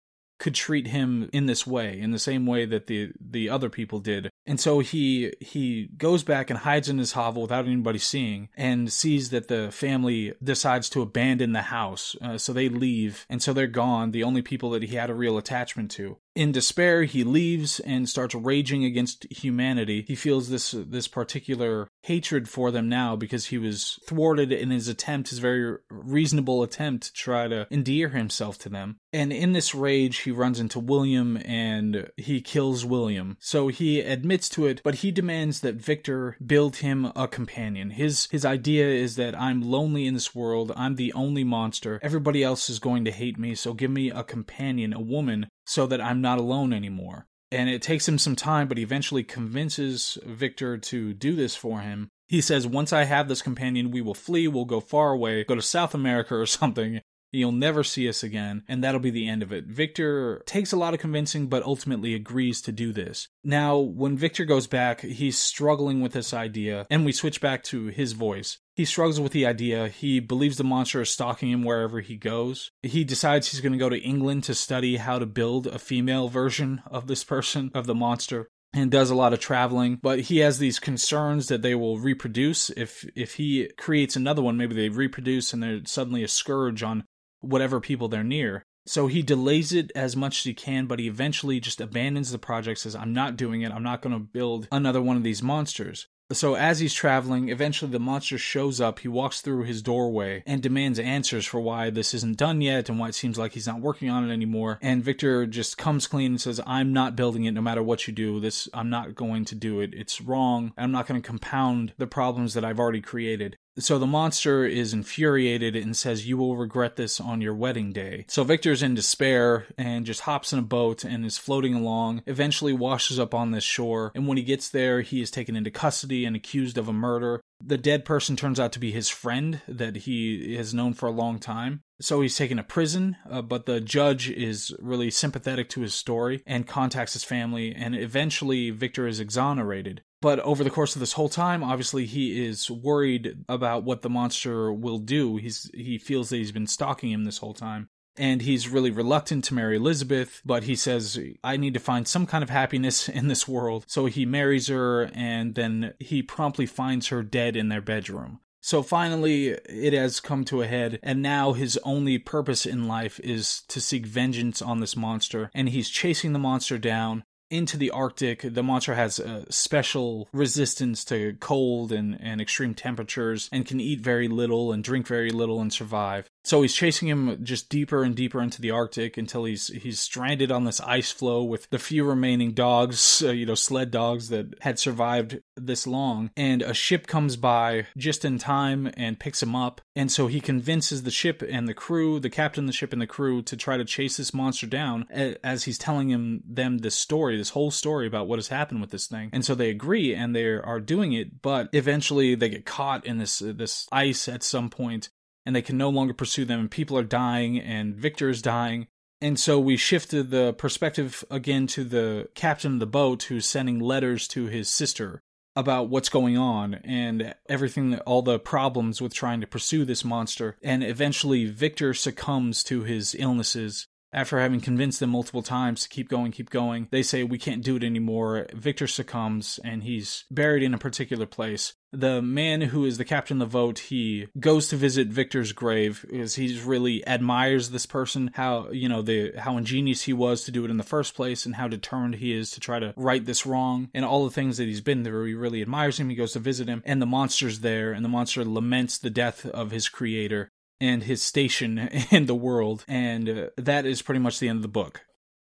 could 0.46 0.54
treat 0.54 0.86
him 0.86 1.28
in 1.34 1.48
this 1.48 1.66
way, 1.66 2.00
in 2.00 2.12
the 2.12 2.20
same 2.20 2.46
way 2.46 2.66
that 2.66 2.86
the 2.86 3.12
the 3.20 3.50
other 3.50 3.68
people 3.68 3.98
did. 3.98 4.30
And 4.46 4.60
so 4.60 4.78
he 4.78 5.34
he 5.42 5.90
goes 5.98 6.24
back 6.24 6.52
and 6.52 6.60
hides 6.60 6.88
in 6.88 7.00
his 7.00 7.14
hovel 7.14 7.42
without 7.42 7.66
anybody 7.66 7.98
seeing, 7.98 8.50
and 8.56 8.94
sees 8.94 9.32
that 9.32 9.48
the 9.48 9.72
family 9.72 10.34
decides 10.44 10.88
to 10.92 11.02
abandon 11.02 11.54
the 11.54 11.64
house. 11.64 12.16
Uh, 12.22 12.38
so 12.38 12.54
they 12.54 12.70
leave, 12.70 13.26
and 13.28 13.42
so 13.42 13.54
they're 13.54 13.66
gone. 13.66 14.12
The 14.12 14.24
only 14.24 14.44
people 14.44 14.70
that 14.70 14.84
he 14.84 14.96
had 14.96 15.10
a 15.10 15.16
real 15.16 15.40
attachment 15.40 15.90
to. 15.92 16.20
In 16.36 16.52
despair, 16.52 17.04
he 17.04 17.24
leaves 17.24 17.80
and 17.80 18.10
starts 18.10 18.36
raging 18.36 18.84
against 18.84 19.26
humanity. 19.32 20.04
He 20.06 20.16
feels 20.16 20.50
this 20.50 20.72
this 20.72 21.08
particular 21.08 21.88
hatred 22.04 22.50
for 22.50 22.72
them 22.72 22.90
now 22.90 23.16
because 23.16 23.46
he 23.46 23.58
was 23.58 23.98
thwarted 24.06 24.52
in 24.52 24.70
his 24.70 24.90
attempt, 24.90 25.30
his 25.30 25.40
very 25.40 25.78
reasonable 25.90 26.62
attempt 26.62 27.06
to 27.08 27.14
try 27.14 27.48
to 27.48 27.68
endear 27.72 28.10
himself 28.10 28.58
to 28.60 28.70
them. 28.70 28.98
And 29.14 29.32
in 29.32 29.54
this 29.54 29.74
rage, 29.74 30.20
he 30.20 30.32
runs 30.32 30.60
into 30.60 30.78
William 30.78 31.38
and 31.46 32.12
he 32.18 32.42
kills 32.42 32.86
William. 32.86 33.38
So 33.40 33.70
he 33.70 34.02
admits 34.02 34.50
to 34.50 34.68
it, 34.68 34.82
but 34.84 34.96
he 34.96 35.12
demands 35.12 35.62
that 35.62 35.76
Victor 35.76 36.36
build 36.46 36.78
him 36.78 37.14
a 37.16 37.30
companion. 37.30 37.92
His 37.92 38.28
his 38.30 38.44
idea 38.44 38.88
is 38.90 39.16
that 39.16 39.40
I'm 39.40 39.62
lonely 39.62 40.06
in 40.06 40.16
this 40.16 40.36
world. 40.36 40.74
I'm 40.76 40.96
the 40.96 41.14
only 41.14 41.46
monster. 41.46 41.98
Everybody 42.04 42.44
else 42.44 42.70
is 42.70 42.80
going 42.80 43.06
to 43.06 43.12
hate 43.12 43.40
me, 43.40 43.56
so 43.56 43.74
give 43.74 43.92
me 43.92 44.12
a 44.12 44.24
companion, 44.24 44.92
a 44.92 45.00
woman 45.00 45.48
so 45.66 45.88
that 45.88 46.02
I'm 46.02 46.22
not 46.22 46.40
alone 46.40 46.74
anymore. 46.74 47.28
And 47.52 47.70
it 47.70 47.82
takes 47.82 48.08
him 48.08 48.18
some 48.18 48.36
time, 48.36 48.68
but 48.68 48.78
he 48.78 48.84
eventually 48.84 49.24
convinces 49.24 50.18
Victor 50.26 50.78
to 50.78 51.14
do 51.14 51.36
this 51.36 51.56
for 51.56 51.82
him. 51.82 52.10
He 52.28 52.42
says, 52.42 52.66
Once 52.66 52.92
I 52.92 53.04
have 53.04 53.28
this 53.28 53.42
companion, 53.42 53.92
we 53.92 54.02
will 54.02 54.16
flee, 54.16 54.48
we'll 54.48 54.66
go 54.66 54.80
far 54.80 55.12
away, 55.12 55.44
go 55.44 55.56
to 55.56 55.62
South 55.62 55.94
America 55.94 56.36
or 56.36 56.46
something, 56.46 57.02
You'll 57.32 57.52
never 57.52 57.84
see 57.84 58.08
us 58.08 58.24
again, 58.24 58.64
and 58.68 58.84
that'll 58.84 59.00
be 59.00 59.12
the 59.12 59.28
end 59.28 59.44
of 59.44 59.52
it. 59.52 59.66
Victor 59.66 60.42
takes 60.46 60.72
a 60.72 60.78
lot 60.78 60.94
of 60.94 61.00
convincing, 61.00 61.48
but 61.48 61.64
ultimately 61.64 62.14
agrees 62.14 62.62
to 62.62 62.72
do 62.72 62.94
this. 62.94 63.28
Now, 63.44 63.78
when 63.78 64.18
Victor 64.18 64.46
goes 64.46 64.68
back, 64.68 65.02
he's 65.02 65.38
struggling 65.38 66.02
with 66.02 66.14
this 66.14 66.34
idea, 66.34 66.88
and 66.90 67.06
we 67.06 67.12
switch 67.12 67.42
back 67.42 67.64
to 67.66 67.88
his 67.88 68.14
voice. 68.14 68.60
He 68.76 68.86
struggles 68.86 69.20
with 69.20 69.32
the 69.32 69.46
idea. 69.46 69.88
He 69.88 70.20
believes 70.20 70.58
the 70.58 70.64
monster 70.64 71.02
is 71.02 71.10
stalking 71.10 71.52
him 71.52 71.64
wherever 71.64 72.00
he 72.00 72.18
goes. 72.18 72.72
He 72.84 73.04
decides 73.04 73.52
he's 73.52 73.62
going 73.62 73.74
to 73.74 73.80
go 73.80 73.90
to 73.90 74.00
England 74.00 74.44
to 74.46 74.56
study 74.56 74.98
how 74.98 75.20
to 75.20 75.26
build 75.26 75.68
a 75.68 75.80
female 75.80 76.30
version 76.30 76.82
of 76.88 77.08
this 77.08 77.24
person, 77.24 77.72
of 77.74 77.86
the 77.86 77.96
monster 77.96 78.48
and 78.74 78.92
does 78.92 79.10
a 79.10 79.16
lot 79.16 79.32
of 79.34 79.40
traveling 79.40 79.98
but 80.02 80.20
he 80.22 80.40
has 80.40 80.60
these 80.60 80.80
concerns 80.80 81.48
that 81.48 81.62
they 81.62 81.74
will 81.74 81.98
reproduce 81.98 82.70
if 82.72 83.10
if 83.16 83.36
he 83.36 83.70
creates 83.78 84.16
another 84.16 84.42
one 84.42 84.58
maybe 84.58 84.76
they 84.76 84.90
reproduce 84.90 85.54
and 85.54 85.64
they're 85.64 85.80
suddenly 85.86 86.24
a 86.24 86.28
scourge 86.28 86.84
on 86.84 87.06
whatever 87.46 87.80
people 87.80 88.08
they're 88.08 88.24
near. 88.24 88.64
So 88.88 89.08
he 89.08 89.24
delays 89.24 89.74
it 89.74 89.92
as 89.96 90.16
much 90.16 90.40
as 90.40 90.44
he 90.44 90.54
can, 90.54 90.86
but 90.86 91.00
he 91.00 91.08
eventually 91.08 91.60
just 91.60 91.82
abandons 91.82 92.32
the 92.32 92.38
project, 92.38 92.80
says, 92.80 92.96
I'm 92.96 93.14
not 93.14 93.36
doing 93.36 93.62
it. 93.62 93.72
I'm 93.72 93.84
not 93.84 94.02
going 94.02 94.14
to 94.14 94.20
build 94.20 94.68
another 94.72 95.02
one 95.02 95.18
of 95.18 95.24
these 95.24 95.42
monsters. 95.42 96.08
So 96.32 96.56
as 96.56 96.80
he's 96.80 96.94
traveling, 96.94 97.50
eventually 97.50 97.92
the 97.92 98.00
monster 98.00 98.40
shows 98.40 98.82
up. 98.82 99.00
He 99.00 99.08
walks 99.08 99.42
through 99.42 99.64
his 99.66 99.84
doorway 99.84 100.42
and 100.48 100.62
demands 100.62 100.98
answers 100.98 101.46
for 101.46 101.60
why 101.60 101.92
this 101.92 102.16
isn't 102.16 102.38
done 102.38 102.62
yet 102.62 102.90
and 102.90 102.98
why 102.98 103.10
it 103.10 103.16
seems 103.16 103.38
like 103.38 103.54
he's 103.54 103.68
not 103.68 103.80
working 103.80 104.10
on 104.10 104.28
it 104.28 104.34
anymore. 104.34 104.80
And 104.82 105.04
Victor 105.04 105.46
just 105.46 105.78
comes 105.78 106.08
clean 106.08 106.32
and 106.32 106.42
says, 106.42 106.60
"I'm 106.66 106.94
not 106.94 107.16
building 107.16 107.46
it 107.46 107.52
no 107.52 107.62
matter 107.62 107.84
what 107.84 108.08
you 108.08 108.14
do. 108.14 108.40
This 108.40 108.68
I'm 108.74 108.90
not 108.90 109.14
going 109.14 109.46
to 109.46 109.56
do 109.56 109.82
it. 109.82 109.94
It's 109.94 110.20
wrong. 110.20 110.74
I'm 110.80 110.92
not 110.92 111.06
going 111.06 111.22
to 111.22 111.28
compound 111.28 111.94
the 112.00 112.08
problems 112.08 112.56
that 112.56 112.66
I've 112.66 112.80
already 112.80 113.02
created." 113.02 113.58
So 113.78 114.00
the 114.00 114.08
monster 114.08 114.66
is 114.66 114.94
infuriated 114.94 115.76
and 115.76 115.96
says, 115.96 116.28
You 116.28 116.38
will 116.38 116.56
regret 116.56 116.96
this 116.96 117.20
on 117.20 117.42
your 117.42 117.54
wedding 117.54 117.92
day. 117.92 118.26
So 118.30 118.44
Victor's 118.44 118.82
in 118.82 118.96
despair 118.96 119.66
and 119.78 120.06
just 120.06 120.22
hops 120.22 120.54
in 120.54 120.60
a 120.60 120.64
boat 120.64 121.04
and 121.04 121.26
is 121.26 121.38
floating 121.38 121.74
along, 121.74 122.24
eventually 122.26 122.74
washes 122.74 123.20
up 123.20 123.34
on 123.34 123.52
this 123.52 123.66
shore. 123.66 124.12
And 124.16 124.28
when 124.28 124.38
he 124.38 124.44
gets 124.44 124.70
there, 124.70 125.02
he 125.02 125.22
is 125.22 125.30
taken 125.30 125.56
into 125.56 125.72
custody 125.72 126.26
and 126.26 126.36
accused 126.36 126.78
of 126.78 126.88
a 126.88 126.94
murder. 126.94 127.42
The 127.62 127.78
dead 127.78 128.06
person 128.06 128.36
turns 128.36 128.60
out 128.60 128.72
to 128.74 128.80
be 128.80 128.92
his 128.92 129.10
friend 129.10 129.62
that 129.68 129.96
he 129.98 130.56
has 130.56 130.74
known 130.74 130.94
for 130.94 131.08
a 131.08 131.12
long 131.12 131.40
time. 131.40 131.82
So 132.02 132.22
he's 132.22 132.36
taken 132.36 132.58
to 132.58 132.64
prison, 132.64 133.16
uh, 133.30 133.42
but 133.42 133.66
the 133.66 133.80
judge 133.80 134.30
is 134.30 134.76
really 134.80 135.10
sympathetic 135.10 135.70
to 135.70 135.82
his 135.82 135.94
story 135.94 136.44
and 136.46 136.68
contacts 136.68 137.14
his 137.14 137.24
family, 137.24 137.74
and 137.74 137.96
eventually 137.96 138.70
Victor 138.70 139.08
is 139.08 139.22
exonerated. 139.22 140.02
But 140.26 140.40
over 140.40 140.64
the 140.64 140.72
course 140.72 140.96
of 140.96 141.02
this 141.02 141.14
whole 141.14 141.30
time, 141.30 141.64
obviously 141.64 142.08
he 142.08 142.44
is 142.44 142.72
worried 142.72 143.46
about 143.48 143.84
what 143.84 144.02
the 144.02 144.10
monster 144.10 144.74
will 144.74 144.98
do. 144.98 145.36
He's 145.36 145.70
he 145.72 146.00
feels 146.00 146.30
that 146.30 146.38
he's 146.38 146.52
been 146.52 146.66
stalking 146.66 147.12
him 147.12 147.26
this 147.26 147.38
whole 147.38 147.54
time. 147.54 147.90
And 148.18 148.42
he's 148.42 148.68
really 148.68 148.90
reluctant 148.90 149.44
to 149.44 149.54
marry 149.54 149.76
Elizabeth, 149.76 150.42
but 150.44 150.64
he 150.64 150.76
says, 150.76 151.20
I 151.44 151.58
need 151.58 151.76
to 151.76 151.80
find 151.80 152.08
some 152.08 152.26
kind 152.26 152.44
of 152.44 152.50
happiness 152.50 153.08
in 153.20 153.28
this 153.28 153.48
world. 153.48 153.86
So 153.86 154.08
he 154.08 154.26
marries 154.26 154.68
her, 154.68 155.12
and 155.14 155.54
then 155.54 155.94
he 156.00 156.24
promptly 156.24 156.66
finds 156.66 157.10
her 157.10 157.22
dead 157.22 157.56
in 157.56 157.70
their 157.70 157.80
bedroom. 157.80 158.40
So 158.62 158.82
finally, 158.82 159.50
it 159.50 159.94
has 159.94 160.20
come 160.20 160.44
to 160.46 160.64
a 160.64 160.68
head, 160.68 160.98
and 161.04 161.22
now 161.22 161.54
his 161.54 161.78
only 161.84 162.18
purpose 162.18 162.66
in 162.66 162.88
life 162.88 163.20
is 163.20 163.62
to 163.68 163.80
seek 163.80 164.08
vengeance 164.08 164.60
on 164.60 164.80
this 164.80 164.96
monster. 164.96 165.52
And 165.54 165.70
he's 165.70 165.88
chasing 165.88 166.34
the 166.34 166.40
monster 166.40 166.80
down, 166.80 167.26
into 167.56 167.78
the 167.78 167.92
Arctic. 167.92 168.42
The 168.42 168.64
monster 168.64 168.96
has 168.96 169.20
a 169.20 169.52
special 169.52 170.28
resistance 170.34 171.06
to 171.06 171.36
cold 171.40 171.92
and, 171.92 172.18
and 172.22 172.42
extreme 172.42 172.74
temperatures 172.74 173.50
and 173.52 173.66
can 173.66 173.80
eat 173.80 174.02
very 174.02 174.28
little 174.28 174.72
and 174.72 174.84
drink 174.84 175.08
very 175.08 175.32
little 175.32 175.62
and 175.62 175.72
survive. 175.72 176.30
So 176.46 176.62
he's 176.62 176.76
chasing 176.76 177.08
him 177.08 177.44
just 177.44 177.70
deeper 177.70 178.04
and 178.04 178.16
deeper 178.16 178.40
into 178.40 178.62
the 178.62 178.72
Arctic 178.72 179.18
until 179.18 179.46
he's 179.46 179.68
he's 179.68 180.00
stranded 180.00 180.52
on 180.52 180.64
this 180.64 180.80
ice 180.80 181.12
floe 181.12 181.44
with 181.44 181.68
the 181.72 181.80
few 181.80 182.06
remaining 182.06 182.54
dogs, 182.54 183.24
uh, 183.26 183.32
you 183.32 183.48
know, 183.48 183.56
sled 183.56 183.90
dogs 183.90 184.30
that 184.30 184.54
had 184.62 184.78
survived 184.78 185.42
this 185.56 185.88
long. 185.88 186.30
And 186.38 186.62
a 186.62 186.74
ship 186.74 187.08
comes 187.08 187.36
by 187.36 187.88
just 187.98 188.24
in 188.24 188.38
time 188.38 188.92
and 188.96 189.20
picks 189.20 189.42
him 189.42 189.56
up. 189.56 189.82
And 189.96 190.12
so 190.12 190.28
he 190.28 190.40
convinces 190.40 191.04
the 191.04 191.12
ship 191.12 191.44
and 191.48 191.68
the 191.68 191.74
crew, 191.74 192.20
the 192.20 192.30
captain 192.30 192.66
of 192.66 192.68
the 192.68 192.74
ship 192.74 192.94
and 192.94 193.02
the 193.02 193.08
crew, 193.08 193.42
to 193.42 193.58
try 193.58 193.78
to 193.78 193.86
chase 193.86 194.18
this 194.18 194.34
monster 194.34 194.68
down 194.68 195.08
as 195.44 195.64
he's 195.64 195.80
telling 195.80 196.10
him 196.10 196.44
them 196.46 196.80
this 196.80 196.96
story, 196.96 197.38
this 197.38 197.50
whole 197.50 197.72
story 197.72 198.06
about 198.06 198.28
what 198.28 198.38
has 198.38 198.50
happened 198.50 198.82
with 198.82 198.92
this 198.92 199.08
thing. 199.08 199.30
And 199.34 199.44
so 199.44 199.56
they 199.56 199.72
agree 199.72 200.14
and 200.14 200.36
they 200.36 200.46
are 200.46 200.80
doing 200.80 201.14
it, 201.14 201.42
but 201.42 201.70
eventually 201.74 202.36
they 202.36 202.50
get 202.50 202.66
caught 202.66 203.06
in 203.06 203.18
this 203.18 203.40
this 203.40 203.88
ice 203.92 204.28
at 204.28 204.44
some 204.44 204.70
point 204.70 205.10
and 205.46 205.56
they 205.56 205.62
can 205.62 205.78
no 205.78 205.90
longer 205.90 206.14
pursue 206.14 206.46
them, 206.46 206.60
and 206.60 206.72
people 206.72 206.98
are 206.98 207.04
dying, 207.04 207.60
and 207.60 207.96
Victor 207.96 208.30
is 208.30 208.42
dying. 208.42 208.88
And 209.22 209.40
so 209.40 209.60
we 209.60 209.78
shifted 209.78 210.30
the 210.30 210.54
perspective 210.54 211.24
again 211.32 211.68
to 211.68 211.84
the 211.84 212.30
captain 212.36 212.74
of 212.74 212.80
the 212.80 212.86
boat 212.86 213.24
who's 213.24 213.46
sending 213.46 213.80
letters 213.80 214.28
to 214.30 214.46
his 214.46 214.70
sister 214.70 215.22
about 215.56 215.88
what's 215.88 216.10
going 216.10 216.38
on 216.38 216.76
and 216.76 217.34
everything, 217.48 217.98
all 218.00 218.22
the 218.22 218.40
problems 218.40 219.02
with 219.02 219.14
trying 219.14 219.40
to 219.42 219.48
pursue 219.48 219.86
this 219.86 220.04
monster. 220.04 220.58
And 220.62 220.84
eventually, 220.84 221.46
Victor 221.46 221.94
succumbs 221.94 222.64
to 222.66 222.84
his 222.84 223.16
illnesses 223.18 223.88
after 224.16 224.40
having 224.40 224.62
convinced 224.62 225.02
them 225.02 225.10
multiple 225.10 225.44
times 225.44 225.84
to 225.84 225.90
keep 225.90 226.08
going, 226.08 226.32
keep 226.32 226.50
going, 226.50 226.88
they 226.90 227.04
say, 227.04 227.24
We 227.24 227.38
can't 227.38 227.64
do 227.64 227.76
it 227.76 227.84
anymore. 227.84 228.48
Victor 228.54 228.88
succumbs 228.88 229.60
and 229.64 229.84
he's 229.84 230.24
buried 230.32 230.64
in 230.64 230.74
a 230.74 230.78
particular 230.78 231.26
place. 231.26 231.74
The 231.96 232.22
man 232.22 232.62
who 232.62 232.86
is 232.86 232.98
the 232.98 233.06
captain 233.06 233.42
of 233.42 233.52
the 233.52 233.58
vote, 233.58 233.80
he 233.80 234.28
goes 234.40 234.68
to 234.70 234.76
visit 234.76 235.08
Victor's 235.08 235.52
grave 235.52 236.06
because 236.10 236.36
he 236.36 236.60
really 236.62 237.08
admires 237.08 237.70
this 237.70 237.86
person, 237.86 238.32
how, 238.34 238.70
you 238.72 238.90
know, 238.90 239.02
the, 239.02 239.34
how 239.38 239.58
ingenious 239.58 240.04
he 240.04 240.14
was 240.14 240.44
to 240.44 240.52
do 240.52 240.66
it 240.66 240.72
in 240.72 240.78
the 240.78 240.84
first 240.84 241.16
place 241.16 241.46
and 241.46 241.56
how 241.56 241.68
determined 241.68 242.16
he 242.16 242.34
is 242.34 242.52
to 242.52 242.60
try 242.60 242.80
to 242.80 242.94
right 242.96 243.26
this 243.26 243.46
wrong 243.46 243.90
and 243.94 244.06
all 244.06 244.26
the 244.26 244.32
things 244.32 244.58
that 244.58 244.66
he's 244.66 244.82
been 244.82 245.04
through. 245.04 245.26
He 245.26 245.34
really 245.34 245.62
admires 245.62 246.00
him. 246.00 246.10
He 246.10 246.16
goes 246.16 246.34
to 246.34 246.40
visit 246.40 246.68
him 246.68 246.84
and 246.86 247.02
the 247.02 247.06
monster's 247.06 247.60
there 247.60 247.92
and 247.92 248.04
the 248.04 248.10
monster 248.10 248.44
laments 248.44 248.98
the 248.98 249.10
death 249.10 249.46
of 249.46 249.72
his 249.72 249.90
creator 249.90 250.50
and 250.80 251.04
his 251.04 251.22
station 251.22 251.78
in 252.12 252.26
the 252.26 252.36
world, 252.36 252.86
and 252.88 253.30
uh, 253.30 253.50
that 253.58 253.86
is 253.86 254.02
pretty 254.02 254.20
much 254.20 254.40
the 254.40 254.50
end 254.50 254.58
of 254.58 254.62
the 254.62 254.68
book. 254.68 255.06